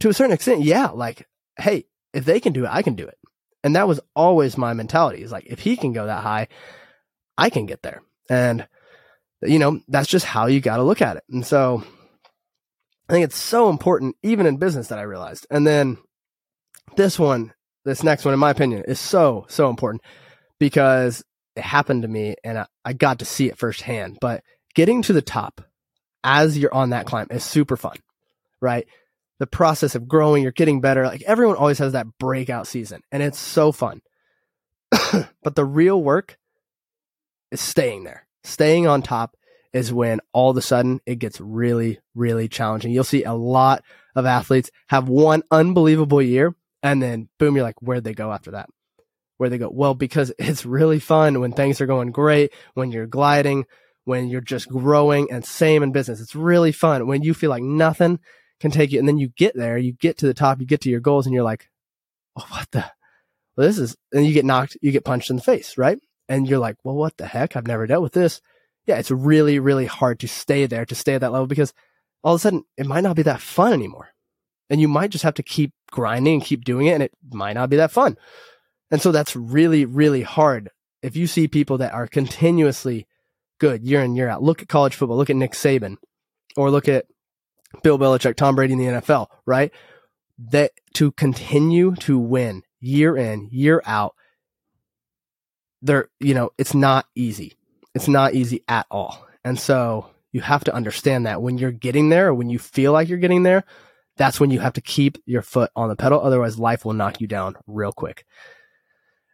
to 0.01 0.10
a 0.10 0.13
certain 0.13 0.31
extent, 0.31 0.62
yeah, 0.62 0.89
like, 0.89 1.27
hey, 1.57 1.86
if 2.13 2.24
they 2.24 2.39
can 2.39 2.53
do 2.53 2.65
it, 2.65 2.69
I 2.72 2.84
can 2.84 2.93
do 2.93 3.07
it. 3.07 3.17
And 3.63 3.75
that 3.75 3.88
was 3.88 4.00
always 4.15 4.60
my 4.60 4.75
mentality 4.75 5.24
is 5.24 5.31
like, 5.31 5.48
if 5.48 5.57
he 5.57 5.75
can 5.75 5.91
go 5.91 6.05
that 6.05 6.22
high, 6.22 6.48
I 7.36 7.50
can 7.50 7.65
get 7.65 7.81
there. 7.81 8.03
And, 8.29 8.67
you 9.41 9.57
know, 9.57 9.81
that's 9.88 10.07
just 10.07 10.27
how 10.27 10.46
you 10.46 10.62
got 10.62 10.77
to 10.77 10.84
look 10.84 11.01
at 11.01 11.17
it. 11.17 11.24
And 11.31 11.43
so 11.43 11.84
I 13.10 13.13
think 13.13 13.24
it's 13.24 13.39
so 13.39 13.72
important, 13.72 14.17
even 14.22 14.46
in 14.46 14.57
business, 14.57 14.89
that 14.89 15.00
I 15.00 15.01
realized. 15.01 15.48
And 15.50 15.65
then 15.65 15.98
this 16.96 17.17
one, 17.17 17.55
this 17.88 18.03
next 18.03 18.25
one, 18.25 18.34
in 18.34 18.39
my 18.39 18.51
opinion, 18.51 18.84
is 18.86 19.00
so, 19.00 19.46
so 19.48 19.70
important 19.70 20.01
because 20.60 21.24
it 21.56 21.63
happened 21.63 22.01
to 22.01 22.08
me 22.08 22.36
and 22.44 22.60
I, 22.60 22.65
I 22.84 22.94
got 22.94 23.20
to 23.20 23.25
see 23.25 23.48
it 23.48 23.58
firsthand. 23.58 24.17
But 24.20 24.44
getting 24.75 25.01
to 25.03 25.13
the 25.13 25.22
top 25.22 25.62
as 26.24 26.58
you're 26.58 26.74
on 26.74 26.89
that 26.89 27.06
climb 27.06 27.27
is 27.32 27.46
super 27.46 27.77
fun, 27.77 27.96
right? 28.62 28.86
The 29.39 29.48
process 29.48 29.96
of 29.96 30.08
growing, 30.08 30.44
you're 30.44 30.51
getting 30.51 30.82
better. 30.82 31.06
Like 31.06 31.22
everyone 31.24 31.56
always 31.56 31.79
has 31.79 31.94
that 31.94 32.17
breakout 32.20 32.67
season 32.67 33.01
and 33.10 33.24
it's 33.24 33.39
so 33.39 33.72
fun. 33.72 34.01
but 35.41 35.56
the 35.56 35.65
real 35.65 36.01
work 36.01 36.38
is 37.51 37.62
staying 37.62 38.03
there. 38.03 38.27
Staying 38.44 38.86
on 38.86 39.01
top 39.01 39.38
is 39.72 39.94
when 39.94 40.20
all 40.34 40.50
of 40.50 40.58
a 40.58 40.62
sudden 40.62 41.00
it 41.06 41.20
gets 41.20 41.39
really, 41.39 42.00
really 42.15 42.50
challenging. 42.50 42.91
You'll 42.91 43.06
see 43.06 43.24
a 43.24 43.34
lot 43.34 43.82
of 44.13 44.25
athletes 44.25 44.72
have 44.88 45.08
one 45.08 45.44
unbelievable 45.51 46.22
year 46.22 46.53
and 46.84 47.01
then 47.01 47.29
boom, 47.39 47.55
you're 47.55 47.63
like, 47.63 47.81
where'd 47.81 48.03
they 48.03 48.13
go 48.13 48.31
after 48.31 48.51
that? 48.51 48.69
Where'd 49.38 49.51
they 49.51 49.57
go? 49.57 49.69
Well, 49.72 49.93
because 49.93 50.31
it's 50.39 50.65
really 50.65 51.00
fun 51.00 51.39
when 51.39 51.51
things 51.51 51.81
are 51.81 51.86
going 51.86 52.12
great, 52.12 52.53
when 52.74 52.91
you're 52.91 53.07
gliding, 53.07 53.65
when 54.05 54.27
you're 54.27 54.41
just 54.41 54.69
growing 54.69 55.31
and 55.31 55.43
same 55.43 55.84
in 55.84 55.91
business. 55.91 56.22
It's 56.22 56.36
really 56.36 56.72
fun 56.72 57.07
when 57.07 57.24
you 57.24 57.34
feel 57.34 57.50
like 57.50 57.63
nothing 57.63 58.19
can 58.60 58.72
take 58.72 58.91
you. 58.91 59.00
And 59.00 59.07
then 59.07 59.17
you 59.17 59.29
get 59.29 59.55
there, 59.55 59.77
you 59.77 59.93
get 59.93 60.17
to 60.19 60.25
the 60.25 60.34
top, 60.34 60.60
you 60.60 60.65
get 60.65 60.81
to 60.81 60.89
your 60.89 61.00
goals 61.00 61.25
and 61.25 61.34
you're 61.36 61.43
like, 61.43 61.69
oh, 62.36 62.46
what 62.50 62.72
the, 62.72 62.79
well, 63.57 63.67
this 63.67 63.77
is, 63.77 63.96
and 64.13 64.25
you 64.25 64.34
get 64.34 64.46
knocked, 64.46 64.77
you 64.81 64.91
get 64.91 65.05
punched 65.05 65.29
in 65.29 65.36
the 65.36 65.41
face, 65.41 65.77
right? 65.77 66.00
And 66.29 66.48
you're 66.48 66.60
like, 66.60 66.77
well, 66.84 66.96
what 66.96 67.17
the 67.17 67.25
heck? 67.25 67.55
I've 67.55 67.67
never 67.67 67.88
dealt 67.88 68.03
with 68.03 68.13
this. 68.13 68.41
Yeah. 68.86 68.98
It's 68.98 69.12
really, 69.12 69.60
really 69.60 69.86
hard 69.86 70.19
to 70.22 70.27
stay 70.27 70.65
there, 70.65 70.86
to 70.86 70.96
stay 70.96 71.15
at 71.15 71.22
that 71.22 71.31
level 71.31 71.48
because 71.48 71.74
all 72.24 72.36
of 72.36 72.39
a 72.39 72.41
sudden 72.41 72.63
it 72.77 72.86
might 72.86 73.03
not 73.03 73.15
be 73.15 73.24
that 73.24 73.41
fun 73.41 73.74
anymore 73.74 74.10
and 74.69 74.81
you 74.81 74.88
might 74.88 75.12
just 75.12 75.24
have 75.24 75.36
to 75.36 75.43
keep 75.43 75.72
grinding 75.91 76.36
and 76.36 76.44
keep 76.44 76.65
doing 76.65 76.88
it 76.88 76.94
and 76.94 77.03
it 77.03 77.12
might 77.32 77.53
not 77.53 77.70
be 77.70 77.77
that 77.77 77.91
fun. 77.91 78.17
And 78.91 79.01
so 79.01 79.12
that's 79.12 79.36
really, 79.36 79.86
really 79.86 80.22
hard. 80.22 80.70
If 81.01 81.15
you 81.15 81.27
see 81.27 81.48
people 81.48 81.79
that 81.79 81.94
are 81.94 82.08
continuously 82.08 83.08
good 83.60 83.84
year 83.84 84.01
in, 84.01 84.15
year 84.15 84.29
out, 84.29 84.44
look 84.44 84.62
at 84.62 84.70
college 84.70 84.96
football, 84.96 85.17
look 85.17 85.29
at 85.29 85.36
Nick 85.36 85.51
Saban 85.51 85.98
or 86.56 86.72
look 86.72 86.88
at 86.88 87.06
Bill 87.84 88.00
Belichick, 88.00 88.36
Tom 88.36 88.56
Brady 88.56 88.74
in 88.74 88.79
the 88.79 88.86
NFL, 88.86 89.27
right? 89.46 89.72
That 90.51 90.72
to 90.94 91.12
continue 91.12 91.96
to 91.96 92.17
win 92.17 92.63
year 92.79 93.17
in, 93.17 93.50
year 93.51 93.82
out, 93.86 94.15
they're, 95.82 96.10
you 96.20 96.34
know, 96.34 96.51
it's 96.58 96.74
not 96.74 97.08
easy. 97.15 97.58
It's 97.94 98.08
not 98.08 98.34
easy 98.34 98.63
at 98.67 98.86
all. 98.89 99.25
And 99.44 99.60
so 99.60 100.10
you 100.32 100.41
have 100.41 100.63
to 100.65 100.74
understand 100.74 101.25
that 101.25 101.41
when 101.41 101.58
you're 101.58 101.72
getting 101.72 102.10
there 102.10 102.27
or 102.27 102.34
when 102.34 102.50
you 102.50 102.60
feel 102.60 102.91
like 102.91 103.10
you're 103.10 103.17
getting 103.17 103.44
there, 103.44 103.63
that's 104.17 104.39
when 104.39 104.51
you 104.51 104.59
have 104.59 104.74
to 104.74 104.81
keep 104.81 105.17
your 105.25 105.41
foot 105.41 105.71
on 105.75 105.89
the 105.89 105.95
pedal. 105.95 106.19
Otherwise, 106.21 106.59
life 106.59 106.86
will 106.86 106.93
knock 106.93 107.21
you 107.21 107.27
down 107.27 107.55
real 107.67 107.91
quick. 107.91 108.25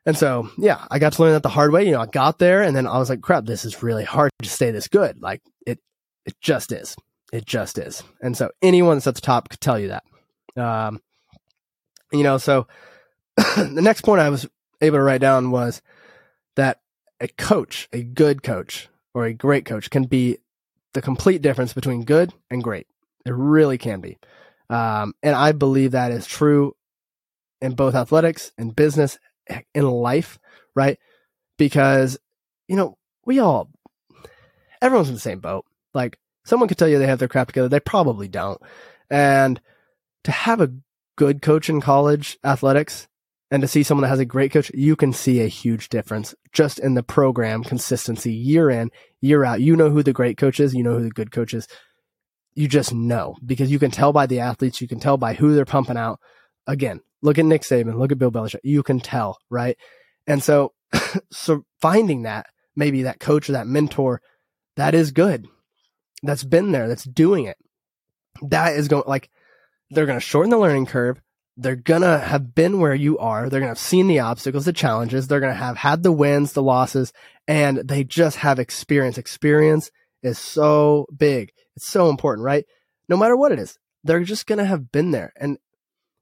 And 0.05 0.17
so, 0.17 0.49
yeah, 0.57 0.85
I 0.91 0.99
got 0.99 1.13
to 1.13 1.21
learn 1.21 1.31
that 1.31 1.43
the 1.43 1.49
hard 1.49 1.71
way. 1.71 1.85
You 1.85 1.91
know, 1.91 2.01
I 2.01 2.05
got 2.07 2.37
there 2.39 2.61
and 2.61 2.75
then 2.75 2.87
I 2.87 2.97
was 2.97 3.09
like, 3.09 3.21
crap, 3.21 3.45
this 3.45 3.63
is 3.63 3.81
really 3.81 4.03
hard 4.03 4.31
to 4.41 4.49
stay 4.49 4.71
this 4.71 4.87
good. 4.87 5.21
Like 5.21 5.41
it, 5.65 5.79
it 6.25 6.35
just 6.41 6.71
is. 6.71 6.95
It 7.31 7.45
just 7.45 7.77
is. 7.77 8.03
And 8.21 8.35
so 8.35 8.51
anyone 8.61 8.97
that's 8.97 9.07
at 9.07 9.15
the 9.15 9.21
top 9.21 9.49
could 9.49 9.61
tell 9.61 9.79
you 9.79 9.89
that. 9.89 10.61
Um, 10.61 11.01
you 12.11 12.23
know, 12.23 12.37
so 12.37 12.67
the 13.37 13.81
next 13.81 14.01
point 14.01 14.21
I 14.21 14.29
was 14.29 14.47
able 14.81 14.97
to 14.97 15.03
write 15.03 15.21
down 15.21 15.51
was 15.51 15.81
that 16.55 16.81
a 17.21 17.27
coach, 17.29 17.87
a 17.93 18.03
good 18.03 18.43
coach 18.43 18.89
or 19.13 19.25
a 19.25 19.33
great 19.33 19.65
coach 19.65 19.89
can 19.89 20.03
be 20.03 20.37
the 20.93 21.01
complete 21.01 21.41
difference 21.41 21.73
between 21.73 22.03
good 22.03 22.33
and 22.51 22.63
great. 22.63 22.87
It 23.25 23.33
really 23.33 23.77
can 23.77 24.01
be. 24.01 24.17
Um, 24.69 25.13
and 25.21 25.35
I 25.35 25.51
believe 25.51 25.91
that 25.91 26.11
is 26.11 26.25
true 26.25 26.75
in 27.61 27.75
both 27.75 27.95
athletics 27.95 28.51
and 28.57 28.75
business, 28.75 29.17
in 29.73 29.89
life, 29.89 30.39
right? 30.75 30.97
Because, 31.57 32.17
you 32.67 32.75
know, 32.75 32.97
we 33.25 33.39
all, 33.39 33.69
everyone's 34.81 35.09
in 35.09 35.15
the 35.15 35.21
same 35.21 35.39
boat. 35.39 35.65
Like 35.93 36.17
someone 36.43 36.67
could 36.67 36.77
tell 36.77 36.87
you 36.87 36.99
they 36.99 37.07
have 37.07 37.19
their 37.19 37.27
crap 37.27 37.47
together. 37.47 37.69
They 37.69 37.79
probably 37.79 38.27
don't. 38.27 38.59
And 39.09 39.61
to 40.23 40.31
have 40.31 40.61
a 40.61 40.73
good 41.15 41.41
coach 41.41 41.69
in 41.69 41.81
college 41.81 42.37
athletics 42.43 43.07
and 43.51 43.61
to 43.61 43.67
see 43.67 43.83
someone 43.83 44.01
that 44.01 44.09
has 44.09 44.19
a 44.19 44.25
great 44.25 44.51
coach, 44.51 44.71
you 44.73 44.95
can 44.95 45.13
see 45.13 45.41
a 45.41 45.47
huge 45.47 45.89
difference 45.89 46.33
just 46.51 46.79
in 46.79 46.95
the 46.95 47.03
program 47.03 47.63
consistency 47.63 48.33
year 48.33 48.69
in, 48.69 48.89
year 49.21 49.45
out. 49.45 49.61
You 49.61 49.75
know 49.75 49.89
who 49.89 50.03
the 50.03 50.13
great 50.13 50.37
coach 50.37 50.59
is. 50.59 50.73
You 50.73 50.83
know 50.83 50.97
who 50.97 51.03
the 51.03 51.11
good 51.11 51.31
coach 51.31 51.53
is 51.53 51.67
you 52.55 52.67
just 52.67 52.93
know 52.93 53.35
because 53.45 53.71
you 53.71 53.79
can 53.79 53.91
tell 53.91 54.13
by 54.13 54.25
the 54.25 54.39
athletes, 54.39 54.81
you 54.81 54.87
can 54.87 54.99
tell 54.99 55.17
by 55.17 55.33
who 55.33 55.53
they're 55.53 55.65
pumping 55.65 55.97
out. 55.97 56.19
Again, 56.67 57.01
look 57.21 57.37
at 57.37 57.45
Nick 57.45 57.63
Saban, 57.63 57.97
look 57.97 58.11
at 58.11 58.19
Bill 58.19 58.31
Belichick. 58.31 58.59
You 58.63 58.83
can 58.83 58.99
tell, 58.99 59.37
right? 59.49 59.77
And 60.27 60.41
so, 60.41 60.73
so 61.31 61.63
finding 61.81 62.23
that 62.23 62.47
maybe 62.75 63.03
that 63.03 63.19
coach 63.19 63.49
or 63.49 63.53
that 63.53 63.67
mentor 63.67 64.21
that 64.75 64.95
is 64.95 65.11
good, 65.11 65.47
that's 66.23 66.43
been 66.43 66.71
there, 66.71 66.87
that's 66.87 67.03
doing 67.03 67.45
it, 67.45 67.57
that 68.41 68.75
is 68.75 68.87
going 68.87 69.03
like 69.07 69.29
they're 69.91 70.05
going 70.05 70.19
to 70.19 70.25
shorten 70.25 70.49
the 70.49 70.57
learning 70.57 70.85
curve. 70.85 71.21
They're 71.55 71.75
going 71.75 72.01
to 72.01 72.17
have 72.17 72.55
been 72.55 72.79
where 72.79 72.95
you 72.95 73.19
are. 73.19 73.47
They're 73.47 73.59
going 73.59 73.67
to 73.67 73.77
have 73.77 73.77
seen 73.77 74.07
the 74.07 74.19
obstacles, 74.19 74.65
the 74.65 74.73
challenges. 74.73 75.27
They're 75.27 75.39
going 75.39 75.53
to 75.53 75.59
have 75.59 75.77
had 75.77 76.01
the 76.01 76.11
wins, 76.11 76.53
the 76.53 76.63
losses, 76.63 77.13
and 77.47 77.77
they 77.77 78.03
just 78.03 78.37
have 78.37 78.57
experience. 78.57 79.19
Experience 79.19 79.91
is 80.23 80.39
so 80.39 81.05
big. 81.15 81.51
It's 81.75 81.89
so 81.89 82.09
important, 82.09 82.45
right? 82.45 82.65
No 83.09 83.17
matter 83.17 83.35
what 83.35 83.51
it 83.51 83.59
is, 83.59 83.77
they're 84.03 84.23
just 84.23 84.47
going 84.47 84.59
to 84.59 84.65
have 84.65 84.91
been 84.91 85.11
there. 85.11 85.33
And, 85.35 85.57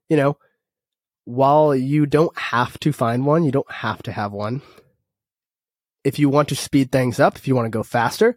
you 0.08 0.16
know, 0.16 0.36
while 1.24 1.74
you 1.74 2.06
don't 2.06 2.36
have 2.38 2.78
to 2.80 2.92
find 2.92 3.26
one, 3.26 3.44
you 3.44 3.52
don't 3.52 3.70
have 3.70 4.02
to 4.04 4.12
have 4.12 4.32
one. 4.32 4.62
If 6.04 6.18
you 6.18 6.28
want 6.28 6.48
to 6.48 6.56
speed 6.56 6.90
things 6.90 7.20
up, 7.20 7.36
if 7.36 7.46
you 7.46 7.54
want 7.54 7.66
to 7.66 7.70
go 7.70 7.82
faster, 7.82 8.36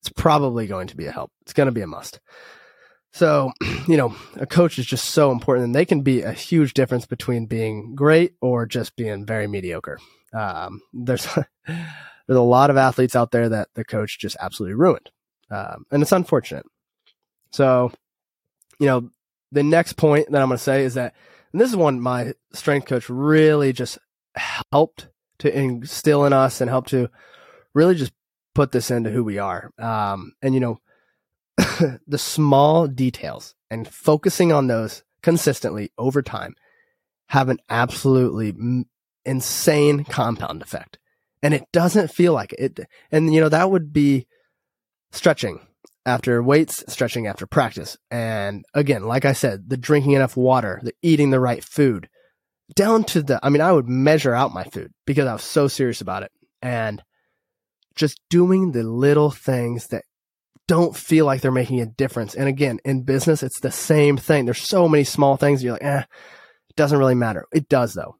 it's 0.00 0.10
probably 0.10 0.66
going 0.66 0.88
to 0.88 0.96
be 0.96 1.06
a 1.06 1.12
help. 1.12 1.30
It's 1.42 1.52
going 1.52 1.66
to 1.66 1.72
be 1.72 1.82
a 1.82 1.86
must. 1.86 2.20
So, 3.12 3.52
you 3.88 3.96
know, 3.96 4.14
a 4.36 4.46
coach 4.46 4.78
is 4.78 4.86
just 4.86 5.06
so 5.06 5.30
important 5.30 5.66
and 5.66 5.74
they 5.74 5.84
can 5.84 6.02
be 6.02 6.22
a 6.22 6.32
huge 6.32 6.74
difference 6.74 7.06
between 7.06 7.46
being 7.46 7.94
great 7.94 8.34
or 8.40 8.66
just 8.66 8.96
being 8.96 9.26
very 9.26 9.46
mediocre. 9.46 9.98
Um, 10.32 10.80
there's, 10.92 11.26
there's 11.66 11.88
a 12.28 12.40
lot 12.40 12.70
of 12.70 12.76
athletes 12.76 13.14
out 13.14 13.30
there 13.30 13.48
that 13.48 13.68
the 13.74 13.84
coach 13.84 14.18
just 14.18 14.36
absolutely 14.40 14.74
ruined. 14.74 15.10
Um, 15.50 15.86
and 15.90 16.02
it's 16.02 16.12
unfortunate. 16.12 16.66
So, 17.52 17.92
you 18.78 18.86
know, 18.86 19.10
the 19.52 19.62
next 19.62 19.94
point 19.94 20.30
that 20.30 20.40
I'm 20.40 20.48
going 20.48 20.58
to 20.58 20.62
say 20.62 20.84
is 20.84 20.94
that, 20.94 21.14
and 21.52 21.60
this 21.60 21.70
is 21.70 21.76
one 21.76 22.00
my 22.00 22.34
strength 22.52 22.86
coach 22.86 23.08
really 23.08 23.72
just 23.72 23.98
helped 24.36 25.08
to 25.38 25.56
instill 25.56 26.24
in 26.24 26.32
us 26.32 26.60
and 26.60 26.70
help 26.70 26.86
to 26.88 27.10
really 27.74 27.94
just 27.94 28.12
put 28.54 28.72
this 28.72 28.90
into 28.90 29.10
who 29.10 29.24
we 29.24 29.38
are. 29.38 29.72
Um, 29.78 30.32
and 30.42 30.54
you 30.54 30.60
know, 30.60 30.80
the 32.06 32.18
small 32.18 32.86
details 32.86 33.54
and 33.70 33.88
focusing 33.88 34.52
on 34.52 34.66
those 34.66 35.02
consistently 35.22 35.90
over 35.98 36.22
time 36.22 36.54
have 37.28 37.48
an 37.48 37.58
absolutely 37.68 38.48
m- 38.50 38.86
insane 39.24 40.04
compound 40.04 40.62
effect. 40.62 40.98
And 41.42 41.54
it 41.54 41.64
doesn't 41.72 42.10
feel 42.10 42.32
like 42.32 42.52
it. 42.58 42.78
it. 42.78 42.88
And 43.10 43.32
you 43.32 43.40
know, 43.40 43.48
that 43.48 43.70
would 43.70 43.92
be 43.92 44.26
stretching 45.12 45.60
after 46.06 46.42
weights, 46.42 46.84
stretching 46.88 47.26
after 47.26 47.46
practice. 47.46 47.96
And 48.10 48.64
again, 48.74 49.04
like 49.04 49.24
I 49.24 49.32
said, 49.32 49.68
the 49.68 49.76
drinking 49.76 50.12
enough 50.12 50.36
water, 50.36 50.80
the 50.82 50.92
eating 51.02 51.30
the 51.30 51.40
right 51.40 51.62
food, 51.62 52.08
down 52.74 53.04
to 53.04 53.22
the, 53.22 53.40
I 53.42 53.48
mean, 53.48 53.60
I 53.60 53.72
would 53.72 53.88
measure 53.88 54.34
out 54.34 54.54
my 54.54 54.64
food 54.64 54.92
because 55.06 55.26
I 55.26 55.32
was 55.32 55.42
so 55.42 55.68
serious 55.68 56.00
about 56.00 56.22
it. 56.22 56.32
And 56.62 57.02
just 57.96 58.20
doing 58.30 58.72
the 58.72 58.82
little 58.82 59.30
things 59.30 59.88
that 59.88 60.04
don't 60.68 60.96
feel 60.96 61.26
like 61.26 61.40
they're 61.40 61.50
making 61.50 61.80
a 61.80 61.86
difference. 61.86 62.34
And 62.34 62.48
again, 62.48 62.78
in 62.84 63.02
business, 63.02 63.42
it's 63.42 63.60
the 63.60 63.72
same 63.72 64.16
thing. 64.16 64.44
There's 64.44 64.60
so 64.62 64.88
many 64.88 65.04
small 65.04 65.36
things. 65.36 65.62
You're 65.62 65.72
like, 65.72 65.84
eh, 65.84 66.04
it 66.68 66.76
doesn't 66.76 66.98
really 66.98 67.16
matter. 67.16 67.46
It 67.52 67.68
does 67.68 67.92
though, 67.94 68.16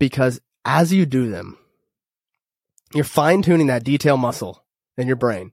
because 0.00 0.40
as 0.64 0.92
you 0.92 1.06
do 1.06 1.30
them, 1.30 1.56
you're 2.92 3.04
fine 3.04 3.42
tuning 3.42 3.68
that 3.68 3.84
detail 3.84 4.16
muscle 4.16 4.64
in 4.96 5.06
your 5.06 5.16
brain 5.16 5.52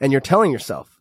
and 0.00 0.12
you're 0.12 0.20
telling 0.20 0.52
yourself 0.52 1.00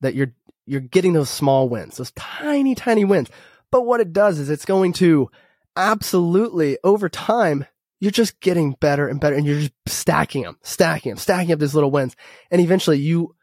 that 0.00 0.14
you're, 0.14 0.32
you're 0.66 0.80
getting 0.80 1.12
those 1.12 1.30
small 1.30 1.68
wins, 1.68 1.96
those 1.96 2.12
tiny, 2.12 2.74
tiny 2.74 3.04
wins. 3.04 3.28
But 3.70 3.86
what 3.86 4.00
it 4.00 4.12
does 4.12 4.38
is 4.38 4.50
it's 4.50 4.64
going 4.64 4.92
to 4.94 5.30
absolutely 5.76 6.78
over 6.84 7.08
time, 7.08 7.66
you're 8.00 8.10
just 8.10 8.40
getting 8.40 8.72
better 8.72 9.08
and 9.08 9.20
better 9.20 9.36
and 9.36 9.46
you're 9.46 9.60
just 9.60 9.72
stacking 9.86 10.42
them, 10.42 10.58
stacking 10.62 11.10
them, 11.10 11.18
stacking 11.18 11.52
up 11.52 11.58
these 11.58 11.74
little 11.74 11.90
wins. 11.90 12.16
And 12.50 12.60
eventually 12.60 12.98
you 12.98 13.34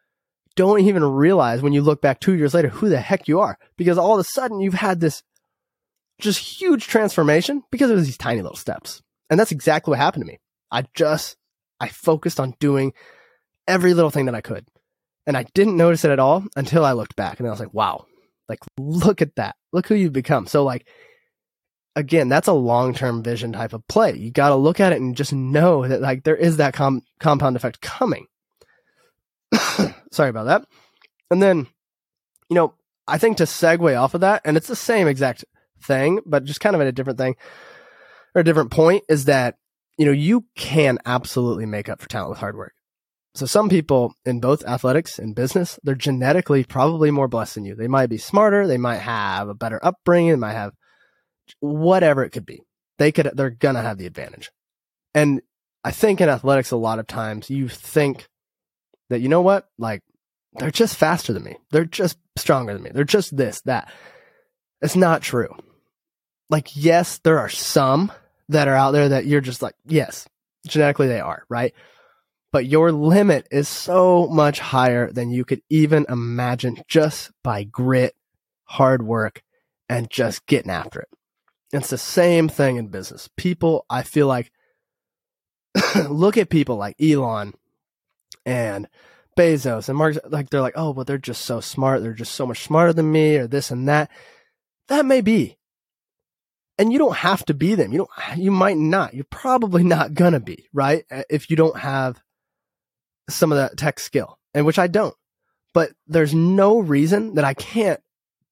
don't 0.55 0.81
even 0.81 1.03
realize 1.03 1.61
when 1.61 1.73
you 1.73 1.81
look 1.81 2.01
back 2.01 2.19
two 2.19 2.35
years 2.35 2.53
later 2.53 2.67
who 2.67 2.89
the 2.89 2.99
heck 2.99 3.27
you 3.27 3.39
are 3.39 3.57
because 3.77 3.97
all 3.97 4.13
of 4.13 4.19
a 4.19 4.25
sudden 4.25 4.59
you've 4.59 4.73
had 4.73 4.99
this 4.99 5.23
just 6.19 6.39
huge 6.39 6.87
transformation 6.87 7.63
because 7.71 7.89
it 7.89 7.95
was 7.95 8.05
these 8.05 8.17
tiny 8.17 8.41
little 8.41 8.57
steps. 8.57 9.01
And 9.29 9.39
that's 9.39 9.53
exactly 9.53 9.91
what 9.91 9.99
happened 9.99 10.25
to 10.25 10.31
me. 10.31 10.39
I 10.69 10.85
just, 10.93 11.37
I 11.79 11.87
focused 11.87 12.39
on 12.39 12.55
doing 12.59 12.93
every 13.69 13.93
little 13.93 14.11
thing 14.11 14.25
that 14.25 14.35
I 14.35 14.41
could. 14.41 14.65
And 15.25 15.37
I 15.37 15.43
didn't 15.53 15.77
notice 15.77 16.03
it 16.03 16.11
at 16.11 16.19
all 16.19 16.43
until 16.55 16.83
I 16.83 16.93
looked 16.93 17.15
back 17.15 17.39
and 17.39 17.47
I 17.47 17.51
was 17.51 17.59
like, 17.59 17.73
wow, 17.73 18.05
like, 18.49 18.59
look 18.79 19.21
at 19.21 19.35
that. 19.35 19.55
Look 19.71 19.87
who 19.87 19.95
you've 19.95 20.11
become. 20.11 20.47
So 20.47 20.63
like, 20.63 20.87
again, 21.95 22.29
that's 22.29 22.47
a 22.47 22.53
long-term 22.53 23.23
vision 23.23 23.53
type 23.53 23.73
of 23.73 23.87
play. 23.87 24.17
You 24.17 24.31
got 24.31 24.49
to 24.49 24.55
look 24.55 24.79
at 24.79 24.91
it 24.91 24.99
and 24.99 25.15
just 25.15 25.31
know 25.31 25.87
that 25.87 26.01
like 26.01 26.23
there 26.23 26.35
is 26.35 26.57
that 26.57 26.73
com- 26.73 27.03
compound 27.19 27.55
effect 27.55 27.79
coming. 27.79 28.25
Sorry 30.11 30.29
about 30.29 30.45
that. 30.45 30.65
And 31.29 31.41
then, 31.41 31.67
you 32.49 32.55
know, 32.55 32.73
I 33.07 33.17
think 33.17 33.37
to 33.37 33.43
segue 33.43 33.99
off 33.99 34.13
of 34.13 34.21
that, 34.21 34.41
and 34.45 34.57
it's 34.57 34.67
the 34.67 34.75
same 34.75 35.07
exact 35.07 35.45
thing, 35.83 36.19
but 36.25 36.45
just 36.45 36.59
kind 36.59 36.75
of 36.75 36.81
at 36.81 36.87
a 36.87 36.91
different 36.91 37.19
thing 37.19 37.35
or 38.33 38.41
a 38.41 38.43
different 38.43 38.71
point 38.71 39.03
is 39.09 39.25
that, 39.25 39.57
you 39.97 40.05
know, 40.05 40.11
you 40.11 40.45
can 40.55 40.97
absolutely 41.05 41.65
make 41.65 41.89
up 41.89 42.01
for 42.01 42.07
talent 42.09 42.31
with 42.31 42.39
hard 42.39 42.55
work. 42.55 42.73
So 43.35 43.45
some 43.45 43.69
people 43.69 44.13
in 44.25 44.39
both 44.39 44.65
athletics 44.65 45.19
and 45.19 45.35
business, 45.35 45.79
they're 45.83 45.95
genetically 45.95 46.63
probably 46.63 47.11
more 47.11 47.27
blessed 47.27 47.55
than 47.55 47.65
you. 47.65 47.75
They 47.75 47.87
might 47.87 48.07
be 48.07 48.17
smarter. 48.17 48.67
They 48.67 48.77
might 48.77 48.97
have 48.97 49.49
a 49.49 49.53
better 49.53 49.79
upbringing. 49.83 50.31
They 50.31 50.37
might 50.37 50.53
have 50.53 50.73
whatever 51.59 52.23
it 52.23 52.31
could 52.31 52.45
be. 52.45 52.63
They 52.97 53.11
could, 53.11 53.31
they're 53.33 53.49
going 53.49 53.75
to 53.75 53.81
have 53.81 53.97
the 53.97 54.07
advantage. 54.07 54.51
And 55.13 55.41
I 55.83 55.91
think 55.91 56.21
in 56.21 56.29
athletics, 56.29 56.71
a 56.71 56.77
lot 56.77 56.99
of 56.99 57.07
times 57.07 57.49
you 57.49 57.69
think 57.69 58.27
that, 59.09 59.21
you 59.21 59.29
know 59.29 59.41
what? 59.41 59.67
Like 59.77 60.01
they're 60.53 60.71
just 60.71 60.95
faster 60.95 61.31
than 61.31 61.43
me. 61.43 61.55
They're 61.71 61.85
just 61.85 62.17
stronger 62.35 62.73
than 62.73 62.83
me. 62.83 62.91
They're 62.93 63.03
just 63.03 63.35
this, 63.35 63.61
that. 63.61 63.91
It's 64.81 64.95
not 64.95 65.21
true. 65.21 65.55
Like, 66.49 66.75
yes, 66.75 67.19
there 67.19 67.39
are 67.39 67.49
some 67.49 68.11
that 68.49 68.67
are 68.67 68.75
out 68.75 68.91
there 68.91 69.09
that 69.09 69.25
you're 69.25 69.41
just 69.41 69.61
like, 69.61 69.75
yes, 69.85 70.27
genetically 70.67 71.07
they 71.07 71.19
are, 71.19 71.43
right? 71.47 71.73
But 72.51 72.65
your 72.65 72.91
limit 72.91 73.47
is 73.51 73.67
so 73.67 74.27
much 74.27 74.59
higher 74.59 75.11
than 75.11 75.29
you 75.29 75.45
could 75.45 75.61
even 75.69 76.05
imagine 76.09 76.81
just 76.87 77.31
by 77.43 77.63
grit, 77.63 78.15
hard 78.63 79.03
work, 79.03 79.43
and 79.87 80.09
just 80.09 80.45
getting 80.47 80.71
after 80.71 81.01
it. 81.01 81.09
It's 81.71 81.91
the 81.91 81.97
same 81.97 82.49
thing 82.49 82.77
in 82.77 82.87
business. 82.87 83.29
People, 83.37 83.85
I 83.89 84.01
feel 84.01 84.25
like, 84.25 84.51
look 86.09 86.37
at 86.37 86.49
people 86.49 86.77
like 86.77 86.99
Elon 86.99 87.53
and 88.45 88.87
Bezos 89.37 89.87
and 89.87 89.97
Mark, 89.97 90.17
like 90.27 90.49
they're 90.49 90.61
like, 90.61 90.73
oh, 90.75 90.91
well, 90.91 91.05
they're 91.05 91.19
just 91.19 91.45
so 91.45 91.59
smart. 91.59 92.01
They're 92.01 92.13
just 92.13 92.33
so 92.33 92.47
much 92.47 92.63
smarter 92.63 92.93
than 92.93 93.11
me, 93.11 93.37
or 93.37 93.47
this 93.47 93.69
and 93.69 93.87
that. 93.87 94.09
That 94.87 95.05
may 95.05 95.21
be, 95.21 95.57
and 96.79 96.91
you 96.91 96.97
don't 96.97 97.17
have 97.17 97.45
to 97.45 97.53
be 97.53 97.75
them. 97.75 97.91
You 97.91 97.99
don't. 97.99 98.37
You 98.39 98.49
might 98.49 98.77
not. 98.77 99.13
You're 99.13 99.25
probably 99.25 99.83
not 99.83 100.15
gonna 100.15 100.39
be 100.39 100.67
right 100.73 101.05
uh, 101.11 101.23
if 101.29 101.49
you 101.51 101.55
don't 101.55 101.77
have 101.77 102.19
some 103.29 103.51
of 103.51 103.57
that 103.57 103.77
tech 103.77 103.99
skill, 103.99 104.37
and 104.53 104.65
which 104.65 104.79
I 104.79 104.87
don't. 104.87 105.15
But 105.73 105.91
there's 106.07 106.33
no 106.33 106.79
reason 106.79 107.35
that 107.35 107.45
I 107.45 107.53
can't 107.53 108.01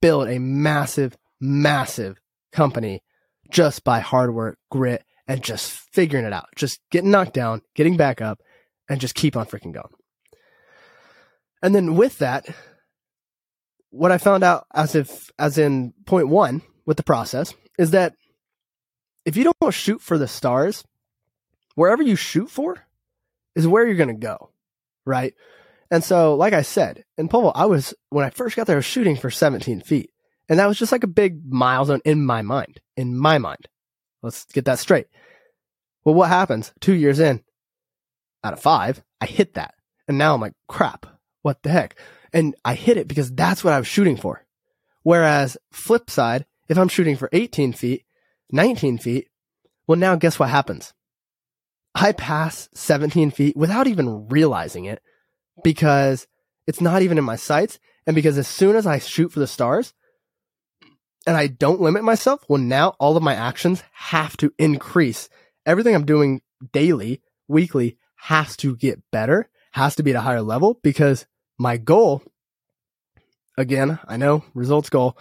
build 0.02 0.30
a 0.30 0.40
massive, 0.40 1.18
massive 1.40 2.20
company 2.52 3.02
just 3.50 3.84
by 3.84 4.00
hard 4.00 4.34
work, 4.34 4.58
grit, 4.70 5.04
and 5.28 5.44
just 5.44 5.72
figuring 5.72 6.26
it 6.26 6.34
out. 6.34 6.48
Just 6.56 6.80
getting 6.92 7.12
knocked 7.12 7.34
down, 7.34 7.62
getting 7.76 7.98
back 7.98 8.22
up, 8.22 8.40
and 8.90 9.02
just 9.02 9.16
keep 9.16 9.36
on 9.36 9.46
freaking 9.46 9.74
going. 9.74 9.94
And 11.62 11.74
then 11.74 11.96
with 11.96 12.20
that, 12.20 12.48
what 13.90 14.12
I 14.12 14.18
found 14.18 14.44
out 14.44 14.68
as 14.74 14.96
if 14.96 15.32
as 15.40 15.58
in 15.58 15.94
point 16.06 16.28
one 16.28 16.62
with 16.86 16.98
the 16.98 17.04
process 17.04 17.54
is 17.80 17.92
that 17.92 18.14
if 19.26 19.36
you 19.36 19.52
don't 19.60 19.74
shoot 19.74 20.02
for 20.02 20.18
the 20.18 20.28
stars, 20.28 20.84
wherever 21.76 22.04
you 22.04 22.16
shoot 22.16 22.50
for 22.50 22.86
is 23.56 23.68
where 23.68 23.86
you're 23.86 23.96
going 23.96 24.08
to 24.08 24.14
go. 24.14 24.52
Right. 25.08 25.34
And 25.90 26.04
so, 26.04 26.36
like 26.36 26.52
I 26.52 26.64
said, 26.64 27.06
in 27.18 27.30
pole, 27.30 27.54
I 27.56 27.66
was, 27.66 27.94
when 28.10 28.26
I 28.26 28.30
first 28.30 28.58
got 28.58 28.68
there, 28.68 28.76
I 28.76 28.78
was 28.78 28.86
shooting 28.86 29.16
for 29.16 29.32
17 29.32 29.82
feet. 29.82 30.12
And 30.50 30.60
that 30.60 30.68
was 30.68 30.78
just 30.78 30.92
like 30.92 31.04
a 31.04 31.08
big 31.08 31.42
milestone 31.46 32.02
in 32.04 32.26
my 32.26 32.42
mind, 32.42 32.82
in 32.98 33.18
my 33.18 33.38
mind. 33.38 33.68
Let's 34.22 34.46
get 34.46 34.66
that 34.66 34.80
straight. 34.80 35.08
Well, 36.04 36.16
what 36.16 36.30
happens 36.30 36.74
two 36.82 36.94
years 36.94 37.20
in 37.20 37.42
out 38.44 38.54
of 38.54 38.62
five? 38.62 39.02
I 39.22 39.26
hit 39.26 39.54
that. 39.54 39.76
And 40.08 40.18
now 40.18 40.34
I'm 40.34 40.42
like, 40.42 40.54
crap, 40.68 41.06
what 41.42 41.64
the 41.64 41.70
heck? 41.70 41.98
And 42.34 42.56
I 42.66 42.76
hit 42.76 42.98
it 42.98 43.08
because 43.08 43.32
that's 43.32 43.64
what 43.64 43.74
I 43.74 43.80
was 43.80 43.88
shooting 43.88 44.18
for. 44.18 44.46
Whereas 45.04 45.58
flip 45.72 46.10
side, 46.10 46.46
if 46.68 46.78
I'm 46.78 46.90
shooting 46.90 47.16
for 47.16 47.30
18 47.32 47.72
feet, 47.74 48.04
19 48.52 48.98
feet, 48.98 49.30
well, 49.88 49.98
now 49.98 50.16
guess 50.16 50.38
what 50.38 50.50
happens? 50.50 50.94
I 52.00 52.12
pass 52.12 52.70
17 52.76 53.32
feet 53.32 53.58
without 53.58 53.88
even 53.88 54.28
realizing 54.28 54.86
it 54.86 55.02
because 55.64 56.28
it's 56.68 56.80
not 56.80 57.02
even 57.02 57.18
in 57.18 57.24
my 57.24 57.38
sights. 57.38 57.80
And 58.06 58.16
because 58.16 58.38
as 58.38 58.48
soon 58.48 58.76
as 58.76 58.86
I 58.86 59.00
shoot 59.00 59.32
for 59.32 59.40
the 59.40 59.48
stars 59.48 59.96
and 61.26 61.36
I 61.36 61.48
don't 61.48 61.82
limit 61.82 62.04
myself, 62.04 62.44
well, 62.48 62.62
now 62.62 62.90
all 63.00 63.18
of 63.18 63.24
my 63.24 63.34
actions 63.34 63.84
have 63.94 64.38
to 64.38 64.54
increase. 64.60 65.28
Everything 65.66 65.96
I'm 65.96 66.06
doing 66.06 66.42
daily, 66.72 67.24
weekly 67.48 67.98
has 68.16 68.56
to 68.58 68.76
get 68.76 69.02
better, 69.12 69.50
has 69.72 69.96
to 69.96 70.04
be 70.04 70.12
at 70.12 70.18
a 70.18 70.22
higher 70.22 70.44
level 70.44 70.80
because 70.84 71.26
my 71.58 71.78
goal, 71.78 72.22
again, 73.58 73.98
I 74.08 74.18
know 74.18 74.44
results 74.54 74.92
goal, 74.92 75.18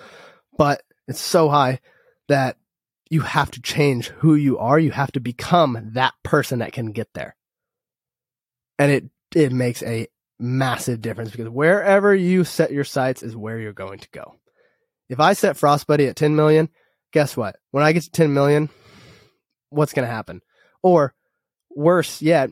but 0.59 0.83
it's 1.09 1.21
so 1.21 1.49
high 1.49 1.81
that 2.29 2.59
you 3.09 3.21
have 3.21 3.51
to 3.53 3.63
change 3.63 4.09
who 4.09 4.35
you 4.35 4.59
are. 4.59 4.79
You 4.79 4.91
have 4.91 5.13
to 5.13 5.21
become 5.21 5.91
that 5.95 6.15
person 6.23 6.59
that 6.59 6.73
can 6.73 6.93
get 6.93 7.09
there. 7.15 7.37
And 8.79 8.91
it, 8.91 9.05
it 9.35 9.53
makes 9.53 9.83
a 9.83 10.09
massive 10.39 11.01
difference 11.01 11.31
because 11.31 11.49
wherever 11.49 12.15
you 12.15 12.45
set 12.45 12.73
your 12.73 12.85
sights 12.85 13.23
is 13.23 13.37
where 13.37 13.59
you're 13.59 13.73
going 13.73 14.01
to 14.01 14.11
go. 14.11 14.35
If 15.09 15.21
I 15.21 15.35
set 15.35 15.57
Frost 15.57 15.87
Buddy 15.87 16.07
at 16.07 16.17
10 16.17 16.35
million, 16.35 16.69
guess 17.13 17.37
what? 17.37 17.57
When 17.71 17.85
I 17.85 17.93
get 17.93 18.03
to 18.03 18.11
10 18.11 18.35
million, 18.35 18.69
what's 19.71 19.93
going 19.93 20.07
to 20.07 20.13
happen? 20.13 20.43
Or 20.83 21.15
worse 21.71 22.21
yet, 22.21 22.51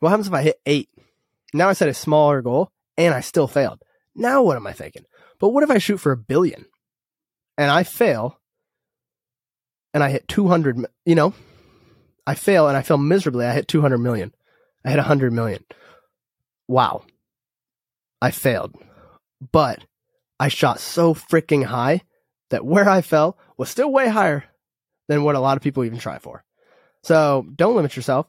what 0.00 0.10
happens 0.10 0.26
if 0.26 0.34
I 0.34 0.42
hit 0.42 0.56
eight? 0.66 0.88
Now 1.52 1.68
I 1.68 1.72
set 1.72 1.88
a 1.88 1.94
smaller 1.94 2.42
goal 2.42 2.72
and 2.98 3.14
I 3.14 3.20
still 3.20 3.46
failed. 3.46 3.80
Now 4.14 4.42
what 4.42 4.56
am 4.56 4.66
I 4.66 4.72
thinking? 4.72 5.04
But 5.38 5.50
what 5.50 5.62
if 5.62 5.70
I 5.70 5.78
shoot 5.78 5.98
for 5.98 6.12
a 6.12 6.16
billion 6.16 6.66
and 7.56 7.70
I 7.70 7.84
fail 7.84 8.40
and 9.94 10.02
I 10.02 10.10
hit 10.10 10.28
200, 10.28 10.84
you 11.06 11.14
know, 11.14 11.32
I 12.26 12.34
fail 12.34 12.68
and 12.68 12.76
I 12.76 12.82
fail 12.82 12.98
miserably. 12.98 13.46
I 13.46 13.52
hit 13.52 13.68
200 13.68 13.98
million. 13.98 14.34
I 14.84 14.90
hit 14.90 14.96
100 14.96 15.32
million. 15.32 15.64
Wow. 16.68 17.04
I 18.20 18.32
failed. 18.32 18.74
But 19.52 19.84
I 20.40 20.48
shot 20.48 20.80
so 20.80 21.14
freaking 21.14 21.64
high 21.64 22.02
that 22.50 22.64
where 22.64 22.88
I 22.88 23.00
fell 23.00 23.38
was 23.56 23.70
still 23.70 23.90
way 23.90 24.08
higher 24.08 24.44
than 25.08 25.22
what 25.22 25.36
a 25.36 25.40
lot 25.40 25.56
of 25.56 25.62
people 25.62 25.84
even 25.84 25.98
try 25.98 26.18
for. 26.18 26.44
So 27.02 27.46
don't 27.54 27.76
limit 27.76 27.96
yourself 27.96 28.26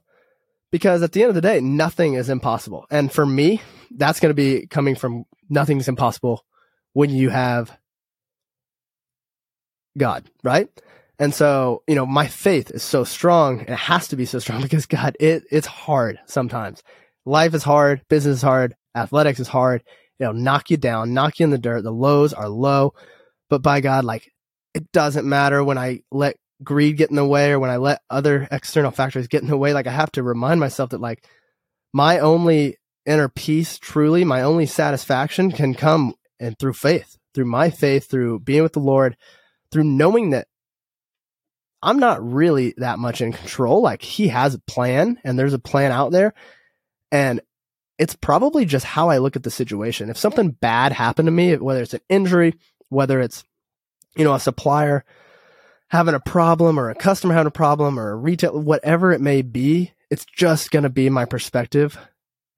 because 0.71 1.01
at 1.01 1.13
the 1.13 1.23
end 1.23 1.29
of 1.29 1.35
the 1.35 1.41
day, 1.41 1.61
nothing 1.61 2.13
is 2.13 2.29
impossible. 2.29 2.85
And 2.91 3.11
for 3.11 3.25
me, 3.25 3.61
that's 3.89 4.19
going 4.19 4.29
to 4.29 4.33
be 4.33 4.67
coming 4.67 4.95
from 4.95 5.25
nothing's 5.49 5.87
impossible 5.87 6.45
when 6.93 7.09
you 7.09 7.29
have 7.29 7.75
God, 9.97 10.25
right? 10.43 10.69
And 11.19 11.33
so, 11.33 11.83
you 11.87 11.95
know, 11.95 12.05
my 12.05 12.27
faith 12.27 12.71
is 12.71 12.83
so 12.83 13.03
strong 13.03 13.59
and 13.59 13.69
it 13.69 13.77
has 13.77 14.07
to 14.09 14.15
be 14.15 14.25
so 14.25 14.39
strong 14.39 14.61
because 14.63 14.85
God, 14.85 15.15
it, 15.19 15.43
it's 15.51 15.67
hard 15.67 16.19
sometimes. 16.25 16.83
Life 17.25 17.53
is 17.53 17.63
hard, 17.63 18.01
business 18.09 18.37
is 18.37 18.41
hard, 18.41 18.75
athletics 18.95 19.39
is 19.39 19.47
hard. 19.47 19.83
It'll 20.19 20.33
knock 20.33 20.69
you 20.69 20.77
down, 20.77 21.13
knock 21.13 21.39
you 21.39 21.45
in 21.45 21.49
the 21.49 21.57
dirt. 21.57 21.83
The 21.83 21.91
lows 21.91 22.33
are 22.33 22.47
low. 22.47 22.93
But 23.49 23.61
by 23.61 23.81
God, 23.81 24.05
like 24.05 24.31
it 24.73 24.91
doesn't 24.91 25.27
matter 25.27 25.63
when 25.63 25.77
I 25.77 26.01
let 26.11 26.37
greed 26.63 26.97
get 26.97 27.09
in 27.09 27.15
the 27.15 27.25
way 27.25 27.51
or 27.51 27.59
when 27.59 27.69
I 27.69 27.77
let 27.77 28.01
other 28.09 28.47
external 28.51 28.91
factors 28.91 29.27
get 29.27 29.41
in 29.41 29.49
the 29.49 29.57
way. 29.57 29.73
Like 29.73 29.87
I 29.87 29.91
have 29.91 30.11
to 30.13 30.23
remind 30.23 30.59
myself 30.59 30.91
that 30.91 31.01
like 31.01 31.25
my 31.93 32.19
only 32.19 32.77
inner 33.05 33.29
peace, 33.29 33.77
truly, 33.77 34.23
my 34.23 34.41
only 34.41 34.65
satisfaction 34.65 35.51
can 35.51 35.73
come 35.73 36.15
and 36.39 36.57
through 36.57 36.73
faith, 36.73 37.17
through 37.33 37.45
my 37.45 37.69
faith, 37.69 38.09
through 38.09 38.39
being 38.39 38.63
with 38.63 38.73
the 38.73 38.79
Lord, 38.79 39.15
through 39.71 39.83
knowing 39.83 40.31
that 40.31 40.47
I'm 41.81 41.99
not 41.99 42.23
really 42.23 42.73
that 42.77 42.99
much 42.99 43.21
in 43.21 43.31
control. 43.31 43.81
Like 43.81 44.01
he 44.01 44.29
has 44.29 44.55
a 44.55 44.59
plan 44.59 45.19
and 45.23 45.37
there's 45.37 45.53
a 45.53 45.59
plan 45.59 45.91
out 45.91 46.11
there. 46.11 46.33
And 47.11 47.41
it's 47.97 48.15
probably 48.15 48.65
just 48.65 48.85
how 48.85 49.09
I 49.09 49.19
look 49.19 49.35
at 49.35 49.43
the 49.43 49.51
situation. 49.51 50.09
If 50.09 50.17
something 50.17 50.51
bad 50.51 50.91
happened 50.91 51.27
to 51.27 51.31
me, 51.31 51.55
whether 51.57 51.81
it's 51.81 51.93
an 51.93 52.01
injury, 52.09 52.55
whether 52.89 53.21
it's, 53.21 53.43
you 54.15 54.23
know, 54.23 54.33
a 54.33 54.39
supplier 54.39 55.05
having 55.89 56.15
a 56.15 56.19
problem 56.19 56.79
or 56.79 56.89
a 56.89 56.95
customer 56.95 57.33
having 57.33 57.47
a 57.47 57.51
problem 57.51 57.99
or 57.99 58.11
a 58.11 58.15
retail, 58.15 58.59
whatever 58.59 59.11
it 59.11 59.21
may 59.21 59.41
be, 59.41 59.91
it's 60.09 60.25
just 60.25 60.71
going 60.71 60.83
to 60.83 60.89
be 60.89 61.09
my 61.09 61.25
perspective 61.25 61.97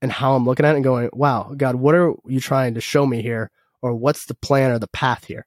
and 0.01 0.11
how 0.11 0.35
I'm 0.35 0.45
looking 0.45 0.65
at 0.65 0.73
it 0.73 0.77
and 0.77 0.83
going, 0.83 1.09
wow, 1.13 1.53
God, 1.55 1.75
what 1.75 1.95
are 1.95 2.13
you 2.25 2.39
trying 2.39 2.75
to 2.75 2.81
show 2.81 3.05
me 3.05 3.21
here? 3.21 3.51
Or 3.81 3.93
what's 3.95 4.25
the 4.25 4.35
plan 4.35 4.71
or 4.71 4.79
the 4.79 4.87
path 4.87 5.25
here? 5.25 5.45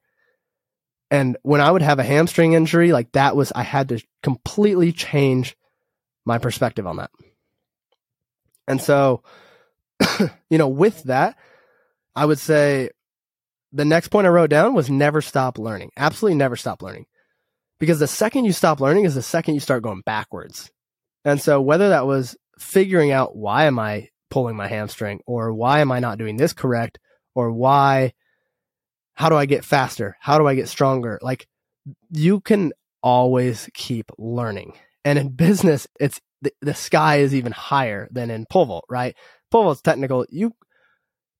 And 1.11 1.37
when 1.43 1.59
I 1.59 1.69
would 1.69 1.81
have 1.81 1.99
a 1.99 2.03
hamstring 2.03 2.53
injury, 2.53 2.93
like 2.93 3.11
that 3.11 3.35
was, 3.35 3.51
I 3.53 3.63
had 3.63 3.89
to 3.89 4.01
completely 4.23 4.93
change 4.93 5.57
my 6.25 6.37
perspective 6.37 6.87
on 6.87 6.95
that. 6.97 7.11
And 8.65 8.81
so, 8.81 9.21
you 10.49 10.57
know, 10.57 10.69
with 10.69 11.03
that, 11.03 11.37
I 12.15 12.23
would 12.23 12.39
say 12.39 12.89
the 13.73 13.83
next 13.83 14.07
point 14.07 14.25
I 14.25 14.29
wrote 14.29 14.49
down 14.49 14.73
was 14.73 14.89
never 14.89 15.21
stop 15.21 15.59
learning. 15.59 15.91
Absolutely 15.97 16.37
never 16.37 16.55
stop 16.55 16.81
learning. 16.81 17.05
Because 17.77 17.99
the 17.99 18.07
second 18.07 18.45
you 18.45 18.53
stop 18.53 18.79
learning 18.79 19.03
is 19.03 19.15
the 19.15 19.21
second 19.21 19.55
you 19.55 19.59
start 19.59 19.83
going 19.83 20.03
backwards. 20.05 20.71
And 21.25 21.41
so 21.41 21.59
whether 21.59 21.89
that 21.89 22.05
was 22.05 22.37
figuring 22.57 23.11
out 23.11 23.35
why 23.35 23.65
am 23.65 23.79
I 23.79 24.09
pulling 24.29 24.55
my 24.55 24.67
hamstring 24.67 25.19
or 25.27 25.51
why 25.51 25.79
am 25.79 25.91
I 25.91 25.99
not 25.99 26.17
doing 26.17 26.37
this 26.37 26.53
correct 26.53 26.99
or 27.35 27.51
why 27.51 28.13
how 29.13 29.29
do 29.29 29.35
I 29.35 29.45
get 29.45 29.65
faster? 29.65 30.17
How 30.19 30.37
do 30.37 30.47
I 30.47 30.55
get 30.55 30.69
stronger? 30.69 31.19
Like 31.21 31.47
you 32.11 32.39
can 32.41 32.73
always 33.03 33.69
keep 33.73 34.11
learning. 34.17 34.73
And 35.03 35.17
in 35.17 35.29
business, 35.29 35.87
it's 35.99 36.21
the, 36.41 36.53
the 36.61 36.73
sky 36.73 37.17
is 37.17 37.35
even 37.35 37.51
higher 37.51 38.07
than 38.11 38.29
in 38.29 38.45
pole 38.45 38.65
vault, 38.65 38.85
right? 38.89 39.15
Pole 39.49 39.63
vault's 39.63 39.81
technical. 39.81 40.25
You 40.29 40.53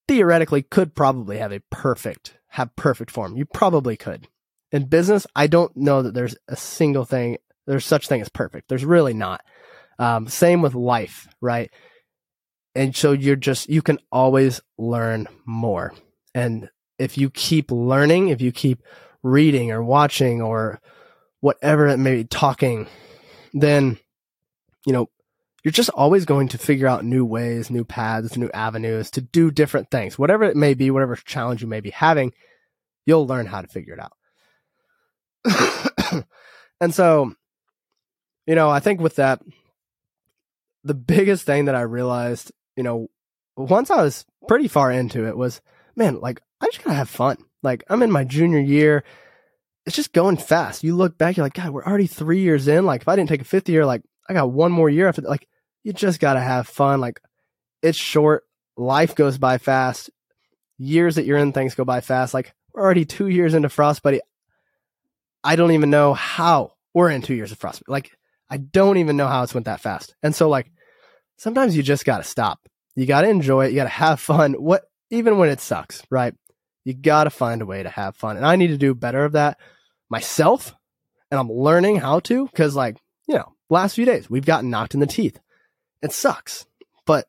theoretically 0.07 0.61
could 0.61 0.95
probably 0.95 1.37
have 1.37 1.51
a 1.51 1.61
perfect, 1.69 2.37
have 2.49 2.75
perfect 2.75 3.11
form. 3.11 3.35
You 3.35 3.45
probably 3.45 3.97
could. 3.97 4.27
In 4.71 4.85
business, 4.85 5.27
I 5.35 5.47
don't 5.47 5.75
know 5.75 6.01
that 6.01 6.13
there's 6.13 6.35
a 6.47 6.55
single 6.55 7.05
thing, 7.05 7.37
there's 7.67 7.85
such 7.85 8.07
thing 8.07 8.21
as 8.21 8.29
perfect. 8.29 8.69
There's 8.69 8.85
really 8.85 9.13
not. 9.13 9.43
Um, 9.99 10.27
same 10.27 10.61
with 10.61 10.73
life, 10.73 11.27
right? 11.41 11.69
And 12.73 12.95
so 12.95 13.11
you're 13.11 13.35
just, 13.35 13.69
you 13.69 13.81
can 13.81 13.99
always 14.11 14.61
learn 14.77 15.27
more. 15.45 15.93
And 16.33 16.69
if 17.01 17.17
you 17.17 17.31
keep 17.31 17.71
learning, 17.71 18.29
if 18.29 18.41
you 18.41 18.51
keep 18.51 18.83
reading 19.23 19.71
or 19.71 19.83
watching 19.83 20.41
or 20.41 20.79
whatever 21.39 21.87
it 21.87 21.97
may 21.97 22.17
be, 22.17 22.23
talking, 22.23 22.85
then, 23.53 23.97
you 24.85 24.93
know, 24.93 25.09
you're 25.63 25.71
just 25.71 25.89
always 25.89 26.25
going 26.25 26.49
to 26.49 26.59
figure 26.59 26.87
out 26.87 27.03
new 27.03 27.25
ways, 27.25 27.71
new 27.71 27.83
paths, 27.83 28.37
new 28.37 28.51
avenues 28.53 29.09
to 29.11 29.21
do 29.21 29.49
different 29.49 29.89
things. 29.89 30.19
Whatever 30.19 30.43
it 30.43 30.55
may 30.55 30.75
be, 30.75 30.91
whatever 30.91 31.15
challenge 31.15 31.63
you 31.63 31.67
may 31.67 31.79
be 31.79 31.89
having, 31.89 32.33
you'll 33.07 33.25
learn 33.25 33.47
how 33.47 33.61
to 33.61 33.67
figure 33.67 33.95
it 33.95 33.99
out. 33.99 34.13
and 36.81 36.93
so, 36.93 37.33
you 38.45 38.53
know, 38.53 38.69
I 38.69 38.79
think 38.79 39.01
with 39.01 39.15
that, 39.15 39.41
the 40.83 40.93
biggest 40.93 41.45
thing 41.45 41.65
that 41.65 41.75
I 41.75 41.81
realized, 41.81 42.51
you 42.75 42.83
know, 42.83 43.07
once 43.57 43.89
I 43.89 44.03
was 44.03 44.23
pretty 44.47 44.67
far 44.67 44.91
into 44.91 45.27
it 45.27 45.35
was, 45.35 45.61
man, 45.95 46.19
like 46.19 46.41
I 46.61 46.67
just 46.67 46.83
gotta 46.83 46.95
have 46.95 47.09
fun. 47.09 47.37
Like 47.63 47.83
I'm 47.89 48.03
in 48.03 48.11
my 48.11 48.23
junior 48.23 48.59
year. 48.59 49.03
It's 49.85 49.95
just 49.95 50.13
going 50.13 50.37
fast. 50.37 50.83
You 50.83 50.95
look 50.95 51.17
back, 51.17 51.37
you're 51.37 51.45
like, 51.45 51.55
God, 51.55 51.71
we're 51.71 51.83
already 51.83 52.07
three 52.07 52.41
years 52.41 52.67
in. 52.67 52.85
Like 52.85 53.01
if 53.01 53.07
I 53.07 53.15
didn't 53.15 53.29
take 53.29 53.41
a 53.41 53.45
fifth 53.45 53.67
year, 53.67 53.85
like 53.85 54.03
I 54.29 54.33
got 54.33 54.51
one 54.51 54.71
more 54.71 54.89
year 54.89 55.07
after. 55.07 55.21
Like 55.23 55.47
you 55.83 55.93
just 55.93 56.19
gotta 56.19 56.39
have 56.39 56.67
fun. 56.67 57.01
Like 57.01 57.19
it's 57.81 57.97
short. 57.97 58.43
Life 58.77 59.15
goes 59.15 59.37
by 59.37 59.57
fast. 59.57 60.09
Years 60.77 61.15
that 61.15 61.25
you're 61.25 61.37
in 61.37 61.51
things 61.51 61.75
go 61.75 61.85
by 61.85 62.01
fast. 62.01 62.33
Like 62.33 62.53
we're 62.73 62.83
already 62.83 63.05
two 63.05 63.27
years 63.27 63.53
into 63.53 63.69
Frostbuddy. 63.69 64.19
I 65.43 65.55
don't 65.55 65.71
even 65.71 65.89
know 65.89 66.13
how 66.13 66.73
we're 66.93 67.09
in 67.09 67.21
two 67.21 67.33
years 67.33 67.51
of 67.51 67.59
Frostbuddy. 67.59 67.89
Like 67.89 68.11
I 68.49 68.57
don't 68.57 68.97
even 68.97 69.17
know 69.17 69.27
how 69.27 69.43
it's 69.43 69.53
went 69.53 69.65
that 69.65 69.81
fast. 69.81 70.15
And 70.21 70.35
so 70.35 70.49
like 70.49 70.71
sometimes 71.37 71.75
you 71.75 71.83
just 71.83 72.05
gotta 72.05 72.23
stop. 72.23 72.59
You 72.95 73.05
gotta 73.05 73.29
enjoy 73.29 73.65
it. 73.65 73.71
You 73.71 73.77
gotta 73.77 73.89
have 73.89 74.19
fun. 74.19 74.53
What 74.53 74.83
even 75.09 75.37
when 75.37 75.49
it 75.49 75.59
sucks, 75.59 76.03
right? 76.09 76.33
You 76.83 76.93
got 76.93 77.25
to 77.25 77.29
find 77.29 77.61
a 77.61 77.65
way 77.65 77.83
to 77.83 77.89
have 77.89 78.15
fun. 78.15 78.37
And 78.37 78.45
I 78.45 78.55
need 78.55 78.67
to 78.67 78.77
do 78.77 78.95
better 78.95 79.23
of 79.23 79.33
that 79.33 79.57
myself. 80.09 80.75
And 81.29 81.39
I'm 81.39 81.51
learning 81.51 81.97
how 81.97 82.19
to 82.21 82.45
because, 82.45 82.75
like, 82.75 82.97
you 83.27 83.35
know, 83.35 83.53
last 83.69 83.95
few 83.95 84.05
days 84.05 84.29
we've 84.29 84.45
gotten 84.45 84.69
knocked 84.69 84.93
in 84.93 84.99
the 84.99 85.07
teeth. 85.07 85.39
It 86.01 86.11
sucks, 86.11 86.65
but 87.05 87.27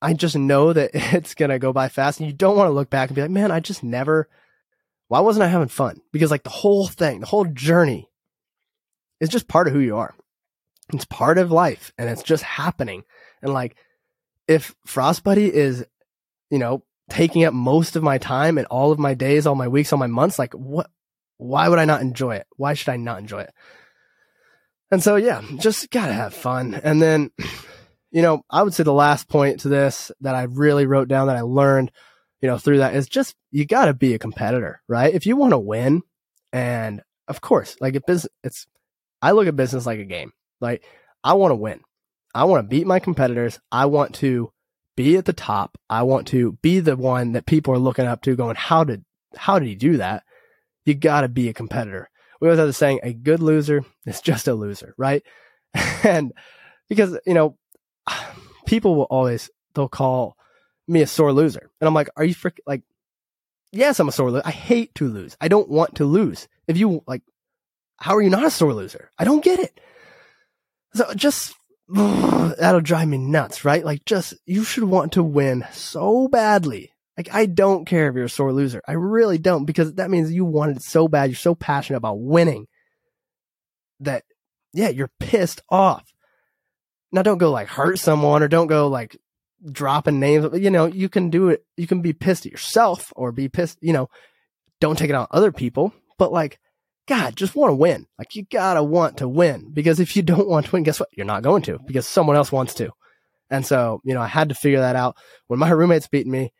I 0.00 0.14
just 0.14 0.36
know 0.36 0.72
that 0.72 0.90
it's 0.94 1.34
going 1.34 1.50
to 1.50 1.58
go 1.58 1.72
by 1.72 1.88
fast. 1.88 2.20
And 2.20 2.26
you 2.28 2.32
don't 2.32 2.56
want 2.56 2.68
to 2.68 2.72
look 2.72 2.90
back 2.90 3.08
and 3.08 3.16
be 3.16 3.22
like, 3.22 3.30
man, 3.30 3.50
I 3.50 3.60
just 3.60 3.82
never, 3.82 4.28
why 5.08 5.20
wasn't 5.20 5.44
I 5.44 5.48
having 5.48 5.68
fun? 5.68 6.00
Because, 6.12 6.30
like, 6.30 6.44
the 6.44 6.50
whole 6.50 6.86
thing, 6.86 7.20
the 7.20 7.26
whole 7.26 7.44
journey 7.44 8.08
is 9.20 9.28
just 9.28 9.48
part 9.48 9.68
of 9.68 9.74
who 9.74 9.80
you 9.80 9.96
are. 9.96 10.14
It's 10.92 11.04
part 11.04 11.38
of 11.38 11.50
life 11.50 11.92
and 11.96 12.08
it's 12.08 12.22
just 12.22 12.42
happening. 12.42 13.04
And, 13.42 13.52
like, 13.52 13.76
if 14.48 14.74
Frostbuddy 14.86 15.48
is, 15.48 15.84
you 16.50 16.58
know, 16.58 16.82
taking 17.12 17.44
up 17.44 17.52
most 17.52 17.94
of 17.94 18.02
my 18.02 18.16
time 18.16 18.56
and 18.56 18.66
all 18.68 18.90
of 18.90 18.98
my 18.98 19.12
days, 19.12 19.46
all 19.46 19.54
my 19.54 19.68
weeks, 19.68 19.92
all 19.92 19.98
my 19.98 20.06
months. 20.06 20.38
Like, 20.38 20.54
what? 20.54 20.88
Why 21.36 21.68
would 21.68 21.78
I 21.78 21.84
not 21.84 22.00
enjoy 22.00 22.36
it? 22.36 22.46
Why 22.56 22.74
should 22.74 22.88
I 22.88 22.96
not 22.96 23.18
enjoy 23.18 23.40
it? 23.40 23.52
And 24.90 25.02
so, 25.02 25.16
yeah, 25.16 25.42
just 25.58 25.90
gotta 25.90 26.12
have 26.12 26.34
fun. 26.34 26.74
And 26.74 27.02
then, 27.02 27.30
you 28.10 28.22
know, 28.22 28.42
I 28.48 28.62
would 28.62 28.74
say 28.74 28.82
the 28.82 28.92
last 28.92 29.28
point 29.28 29.60
to 29.60 29.68
this 29.68 30.10
that 30.20 30.34
I 30.34 30.44
really 30.44 30.86
wrote 30.86 31.08
down 31.08 31.26
that 31.26 31.36
I 31.36 31.42
learned, 31.42 31.90
you 32.40 32.48
know, 32.48 32.58
through 32.58 32.78
that 32.78 32.94
is 32.94 33.08
just 33.08 33.34
you 33.50 33.66
gotta 33.66 33.92
be 33.92 34.14
a 34.14 34.18
competitor, 34.18 34.80
right? 34.88 35.12
If 35.12 35.26
you 35.26 35.36
want 35.36 35.52
to 35.52 35.58
win, 35.58 36.02
and 36.52 37.02
of 37.28 37.40
course, 37.40 37.76
like 37.80 37.94
it 37.94 38.06
business, 38.06 38.32
it's 38.44 38.66
I 39.20 39.32
look 39.32 39.46
at 39.46 39.56
business 39.56 39.86
like 39.86 39.98
a 39.98 40.04
game. 40.04 40.32
Like 40.60 40.84
I 41.24 41.34
want 41.34 41.50
to 41.50 41.56
win. 41.56 41.80
I 42.34 42.44
want 42.44 42.64
to 42.64 42.68
beat 42.68 42.86
my 42.86 42.98
competitors. 42.98 43.58
I 43.70 43.86
want 43.86 44.14
to 44.16 44.51
be 44.96 45.16
at 45.16 45.24
the 45.24 45.32
top. 45.32 45.78
I 45.88 46.02
want 46.02 46.26
to 46.28 46.52
be 46.62 46.80
the 46.80 46.96
one 46.96 47.32
that 47.32 47.46
people 47.46 47.74
are 47.74 47.78
looking 47.78 48.06
up 48.06 48.22
to 48.22 48.36
going, 48.36 48.56
how 48.56 48.84
did, 48.84 49.04
how 49.36 49.58
did 49.58 49.68
he 49.68 49.74
do 49.74 49.96
that? 49.98 50.24
You 50.84 50.94
gotta 50.94 51.28
be 51.28 51.48
a 51.48 51.54
competitor. 51.54 52.10
We 52.40 52.48
always 52.48 52.58
have 52.58 52.66
the 52.66 52.72
saying, 52.72 53.00
a 53.02 53.12
good 53.12 53.40
loser 53.40 53.84
is 54.04 54.20
just 54.20 54.48
a 54.48 54.54
loser, 54.54 54.94
right? 54.98 55.22
and 56.02 56.32
because, 56.88 57.18
you 57.26 57.34
know, 57.34 57.56
people 58.66 58.96
will 58.96 59.04
always, 59.04 59.50
they'll 59.74 59.88
call 59.88 60.36
me 60.88 61.02
a 61.02 61.06
sore 61.06 61.32
loser. 61.32 61.70
And 61.80 61.88
I'm 61.88 61.94
like, 61.94 62.08
are 62.16 62.24
you 62.24 62.34
freaking 62.34 62.66
like, 62.66 62.82
yes, 63.70 63.98
I'm 63.98 64.08
a 64.08 64.12
sore 64.12 64.30
loser. 64.30 64.42
I 64.44 64.50
hate 64.50 64.94
to 64.96 65.08
lose. 65.08 65.36
I 65.40 65.48
don't 65.48 65.68
want 65.68 65.96
to 65.96 66.04
lose. 66.04 66.48
If 66.66 66.76
you 66.76 67.02
like, 67.06 67.22
how 67.96 68.16
are 68.16 68.22
you 68.22 68.30
not 68.30 68.44
a 68.44 68.50
sore 68.50 68.74
loser? 68.74 69.10
I 69.18 69.24
don't 69.24 69.44
get 69.44 69.58
it. 69.60 69.80
So 70.94 71.14
just 71.14 71.54
that'll 71.88 72.80
drive 72.80 73.08
me 73.08 73.18
nuts, 73.18 73.64
right? 73.64 73.84
Like 73.84 74.04
just 74.04 74.34
you 74.46 74.64
should 74.64 74.84
want 74.84 75.12
to 75.12 75.22
win 75.22 75.64
so 75.72 76.28
badly. 76.28 76.92
Like 77.16 77.28
I 77.32 77.46
don't 77.46 77.84
care 77.86 78.08
if 78.08 78.14
you're 78.14 78.24
a 78.24 78.30
sore 78.30 78.52
loser. 78.52 78.82
I 78.86 78.92
really 78.92 79.38
don't 79.38 79.64
because 79.64 79.94
that 79.94 80.10
means 80.10 80.32
you 80.32 80.44
wanted 80.44 80.78
it 80.78 80.82
so 80.82 81.08
bad. 81.08 81.30
You're 81.30 81.36
so 81.36 81.54
passionate 81.54 81.98
about 81.98 82.20
winning 82.20 82.66
that 84.00 84.24
yeah, 84.72 84.88
you're 84.88 85.10
pissed 85.20 85.62
off. 85.68 86.04
Now 87.10 87.22
don't 87.22 87.38
go 87.38 87.50
like 87.50 87.68
hurt 87.68 87.98
someone 87.98 88.42
or 88.42 88.48
don't 88.48 88.68
go 88.68 88.88
like 88.88 89.16
dropping 89.70 90.18
names. 90.18 90.48
You 90.58 90.70
know, 90.70 90.86
you 90.86 91.08
can 91.08 91.30
do 91.30 91.50
it. 91.50 91.64
You 91.76 91.86
can 91.86 92.00
be 92.00 92.12
pissed 92.12 92.46
at 92.46 92.52
yourself 92.52 93.12
or 93.14 93.32
be 93.32 93.48
pissed, 93.48 93.78
you 93.82 93.92
know, 93.92 94.08
don't 94.80 94.98
take 94.98 95.10
it 95.10 95.14
on 95.14 95.26
other 95.30 95.52
people, 95.52 95.92
but 96.18 96.32
like 96.32 96.58
God, 97.08 97.36
just 97.36 97.56
want 97.56 97.70
to 97.70 97.74
win. 97.74 98.06
Like 98.18 98.36
you 98.36 98.44
gotta 98.50 98.82
want 98.82 99.18
to 99.18 99.28
win 99.28 99.70
because 99.72 100.00
if 100.00 100.16
you 100.16 100.22
don't 100.22 100.48
want 100.48 100.66
to 100.66 100.72
win, 100.72 100.82
guess 100.84 101.00
what? 101.00 101.08
You're 101.12 101.26
not 101.26 101.42
going 101.42 101.62
to 101.62 101.78
because 101.86 102.06
someone 102.06 102.36
else 102.36 102.52
wants 102.52 102.74
to. 102.74 102.92
And 103.50 103.66
so, 103.66 104.00
you 104.02 104.14
know, 104.14 104.22
I 104.22 104.28
had 104.28 104.48
to 104.48 104.54
figure 104.54 104.80
that 104.80 104.96
out. 104.96 105.16
When 105.46 105.58
my 105.58 105.70
roommate's 105.72 106.08
beating 106.08 106.32
me 106.32 106.52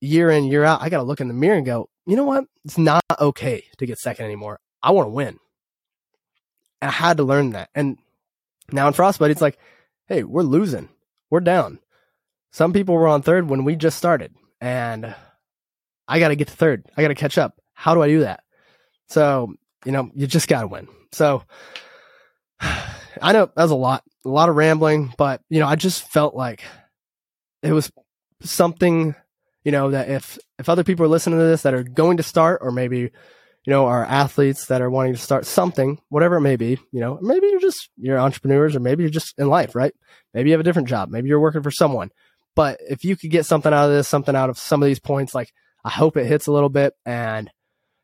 year 0.00 0.30
in, 0.30 0.44
year 0.44 0.62
out, 0.62 0.82
I 0.82 0.90
got 0.90 0.98
to 0.98 1.02
look 1.04 1.20
in 1.20 1.28
the 1.28 1.34
mirror 1.34 1.56
and 1.56 1.66
go, 1.66 1.88
you 2.06 2.16
know 2.16 2.24
what? 2.24 2.44
It's 2.64 2.76
not 2.76 3.02
okay 3.18 3.64
to 3.78 3.86
get 3.86 3.98
second 3.98 4.26
anymore. 4.26 4.60
I 4.82 4.90
want 4.90 5.06
to 5.06 5.10
win. 5.10 5.38
And 6.82 6.90
I 6.90 6.92
had 6.92 7.16
to 7.16 7.24
learn 7.24 7.50
that. 7.50 7.70
And 7.74 7.96
now 8.70 8.86
in 8.88 8.92
Frost 8.92 9.18
Buddy, 9.18 9.32
it's 9.32 9.40
like, 9.40 9.58
hey, 10.06 10.22
we're 10.22 10.42
losing. 10.42 10.90
We're 11.30 11.40
down. 11.40 11.78
Some 12.50 12.74
people 12.74 12.94
were 12.94 13.08
on 13.08 13.22
third 13.22 13.48
when 13.48 13.64
we 13.64 13.74
just 13.74 13.96
started. 13.96 14.34
And 14.60 15.14
I 16.06 16.18
got 16.18 16.28
to 16.28 16.36
get 16.36 16.48
to 16.48 16.54
third. 16.54 16.84
I 16.94 17.00
got 17.00 17.08
to 17.08 17.14
catch 17.14 17.38
up. 17.38 17.58
How 17.72 17.94
do 17.94 18.02
I 18.02 18.08
do 18.08 18.20
that? 18.20 18.44
So 19.08 19.54
you 19.84 19.92
know, 19.92 20.10
you 20.14 20.26
just 20.26 20.48
got 20.48 20.62
to 20.62 20.66
win. 20.66 20.88
So 21.12 21.42
I 22.60 23.32
know 23.32 23.46
that 23.46 23.62
was 23.62 23.70
a 23.70 23.76
lot, 23.76 24.02
a 24.24 24.28
lot 24.28 24.48
of 24.48 24.56
rambling, 24.56 25.12
but 25.16 25.40
you 25.48 25.60
know, 25.60 25.66
I 25.66 25.76
just 25.76 26.10
felt 26.10 26.34
like 26.34 26.62
it 27.62 27.72
was 27.72 27.90
something, 28.42 29.14
you 29.64 29.72
know, 29.72 29.90
that 29.90 30.08
if 30.08 30.38
if 30.58 30.68
other 30.68 30.84
people 30.84 31.04
are 31.04 31.08
listening 31.08 31.38
to 31.38 31.44
this 31.44 31.62
that 31.62 31.74
are 31.74 31.82
going 31.82 32.16
to 32.18 32.22
start, 32.22 32.60
or 32.62 32.70
maybe 32.70 33.10
you 33.66 33.70
know, 33.70 33.86
are 33.86 34.04
athletes 34.04 34.66
that 34.66 34.82
are 34.82 34.90
wanting 34.90 35.14
to 35.14 35.18
start 35.18 35.46
something, 35.46 35.98
whatever 36.10 36.36
it 36.36 36.42
may 36.42 36.56
be, 36.56 36.78
you 36.92 37.00
know, 37.00 37.18
maybe 37.22 37.46
you're 37.46 37.60
just 37.60 37.88
you're 37.96 38.18
entrepreneurs, 38.18 38.76
or 38.76 38.80
maybe 38.80 39.02
you're 39.02 39.10
just 39.10 39.34
in 39.38 39.48
life, 39.48 39.74
right? 39.74 39.94
Maybe 40.34 40.50
you 40.50 40.52
have 40.52 40.60
a 40.60 40.64
different 40.64 40.88
job, 40.88 41.08
maybe 41.10 41.28
you're 41.28 41.40
working 41.40 41.62
for 41.62 41.70
someone. 41.70 42.10
But 42.54 42.78
if 42.88 43.04
you 43.04 43.16
could 43.16 43.30
get 43.30 43.46
something 43.46 43.72
out 43.72 43.86
of 43.86 43.90
this, 43.90 44.06
something 44.06 44.36
out 44.36 44.50
of 44.50 44.58
some 44.58 44.82
of 44.82 44.86
these 44.86 45.00
points, 45.00 45.34
like 45.34 45.52
I 45.84 45.90
hope 45.90 46.16
it 46.16 46.26
hits 46.26 46.46
a 46.46 46.52
little 46.52 46.68
bit 46.68 46.94
and 47.04 47.50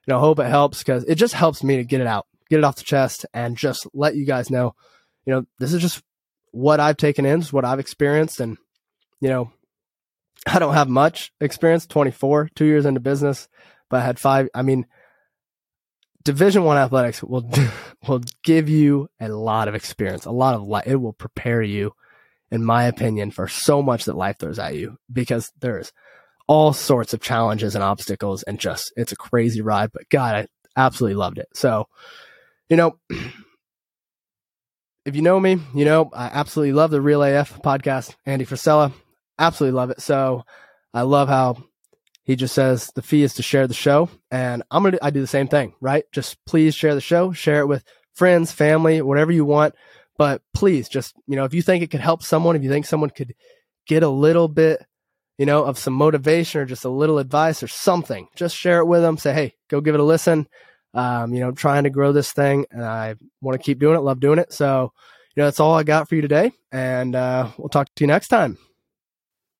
you 0.07 0.15
know, 0.15 0.21
hope 0.21 0.39
it 0.39 0.47
helps 0.47 0.79
because 0.79 1.05
it 1.05 1.17
just 1.17 1.35
helps 1.35 1.63
me 1.63 1.77
to 1.77 1.85
get 1.85 2.01
it 2.01 2.07
out, 2.07 2.27
get 2.49 2.59
it 2.59 2.65
off 2.65 2.77
the 2.77 2.85
chest, 2.85 3.27
and 3.35 3.57
just 3.57 3.87
let 3.93 4.17
you 4.17 4.25
guys 4.25 4.51
know, 4.51 4.75
you 5.27 5.33
know, 5.33 5.45
this 5.59 5.73
is 5.73 5.83
just 5.83 6.03
what 6.53 6.81
I've 6.81 6.97
taken 6.97 7.27
in, 7.27 7.43
what 7.43 7.65
I've 7.65 7.79
experienced, 7.79 8.41
and 8.41 8.57
you 9.21 9.29
know, 9.29 9.53
I 10.47 10.59
don't 10.59 10.75
have 10.75 10.89
much 10.89 11.33
experience. 11.41 11.87
Twenty 11.87 12.11
four, 12.11 12.49
two 12.55 12.65
years 12.65 12.87
into 12.87 13.01
business, 13.01 13.49
but 13.89 14.01
I 14.01 14.05
had 14.05 14.19
five. 14.19 14.49
I 14.55 14.63
mean, 14.63 14.87
Division 16.25 16.65
One 16.65 16.77
athletics 16.77 17.23
will 17.23 17.49
will 18.09 18.23
give 18.43 18.69
you 18.69 19.09
a 19.21 19.29
lot 19.29 19.69
of 19.69 19.75
experience, 19.75 20.25
a 20.25 20.31
lot 20.31 20.55
of 20.55 20.63
life. 20.63 20.85
It 20.87 20.97
will 20.97 21.13
prepare 21.13 21.63
you, 21.63 21.93
in 22.51 22.65
my 22.65 22.85
opinion, 22.85 23.31
for 23.31 23.49
so 23.49 23.83
much 23.83 24.05
that 24.05 24.17
life 24.17 24.39
throws 24.39 24.59
at 24.59 24.75
you 24.75 24.99
because 25.13 25.53
there's 25.61 25.93
all 26.51 26.73
sorts 26.73 27.15
of 27.15 27.21
challenges 27.21 27.77
and 27.77 27.85
obstacles 27.85 28.43
and 28.43 28.59
just 28.59 28.93
it's 28.97 29.13
a 29.13 29.17
crazy 29.17 29.61
ride. 29.61 29.93
But 29.93 30.09
God, 30.09 30.35
I 30.35 30.47
absolutely 30.77 31.15
loved 31.15 31.39
it. 31.39 31.47
So, 31.55 31.87
you 32.69 32.77
know, 32.77 32.99
if 35.07 35.15
you 35.15 35.23
know 35.23 35.39
me, 35.39 35.59
you 35.77 35.85
know 35.85 36.11
I 36.13 36.25
absolutely 36.25 36.73
love 36.73 36.91
the 36.91 37.01
Real 37.01 37.23
AF 37.23 37.63
podcast. 37.63 38.17
Andy 38.27 38.45
Frisella, 38.45 38.93
absolutely 39.39 39.77
love 39.77 39.91
it. 39.91 40.01
So 40.01 40.43
I 40.93 41.03
love 41.03 41.29
how 41.29 41.57
he 42.25 42.35
just 42.35 42.53
says 42.53 42.91
the 42.97 43.03
fee 43.03 43.23
is 43.23 43.35
to 43.35 43.45
share 43.45 43.69
the 43.69 43.75
show, 43.75 44.11
and 44.33 44.65
I'm 44.73 44.83
gonna 44.83 44.99
I 45.01 45.11
do 45.11 45.21
the 45.21 45.29
same 45.29 45.47
thing, 45.47 45.75
right? 45.81 46.03
Just 46.11 46.37
please 46.47 46.75
share 46.75 46.97
the 46.97 47.01
show, 47.01 47.31
share 47.31 47.61
it 47.61 47.69
with 47.69 47.85
friends, 48.17 48.51
family, 48.51 49.01
whatever 49.03 49.31
you 49.31 49.45
want. 49.45 49.77
But 50.19 50.43
please, 50.53 50.89
just 50.89 51.15
you 51.29 51.37
know, 51.37 51.45
if 51.45 51.55
you 51.55 51.63
think 51.63 51.85
it 51.85 51.93
could 51.93 52.01
help 52.01 52.25
someone, 52.25 52.57
if 52.57 52.65
you 52.65 52.71
think 52.71 52.87
someone 52.87 53.11
could 53.11 53.37
get 53.87 54.03
a 54.03 54.09
little 54.09 54.49
bit 54.49 54.85
you 55.41 55.47
know, 55.47 55.65
of 55.65 55.79
some 55.79 55.95
motivation 55.95 56.61
or 56.61 56.67
just 56.67 56.85
a 56.85 56.91
little 56.91 57.19
advice 57.19 57.63
or 57.63 57.67
something, 57.67 58.29
just 58.37 58.55
share 58.55 58.81
it 58.81 58.85
with 58.85 59.01
them. 59.01 59.17
Say, 59.17 59.33
hey, 59.33 59.55
go 59.69 59.81
give 59.81 59.95
it 59.95 60.01
a 60.01 60.05
listen. 60.05 60.47
Um, 60.93 61.33
you 61.33 61.41
know, 61.41 61.51
trying 61.51 61.85
to 61.85 61.91
grow 61.91 62.13
this 62.13 62.31
thing 62.31 62.67
and 62.71 62.85
I 62.85 63.15
want 63.41 63.59
to 63.59 63.65
keep 63.65 63.79
doing 63.79 63.97
it, 63.97 64.01
love 64.01 64.21
doing 64.21 64.39
it. 64.39 64.53
So, 64.53 64.93
you 65.35 65.41
know, 65.41 65.47
that's 65.47 65.59
all 65.59 65.73
I 65.73 65.83
got 65.83 66.11
for 66.11 66.15
you 66.15 66.21
today. 66.21 66.53
And 66.73 67.17
uh, 67.17 67.49
we'll 67.57 67.71
talk 67.71 67.89
to 67.97 68.05
you 68.05 68.07
next 68.07 68.29
time. 68.29 68.59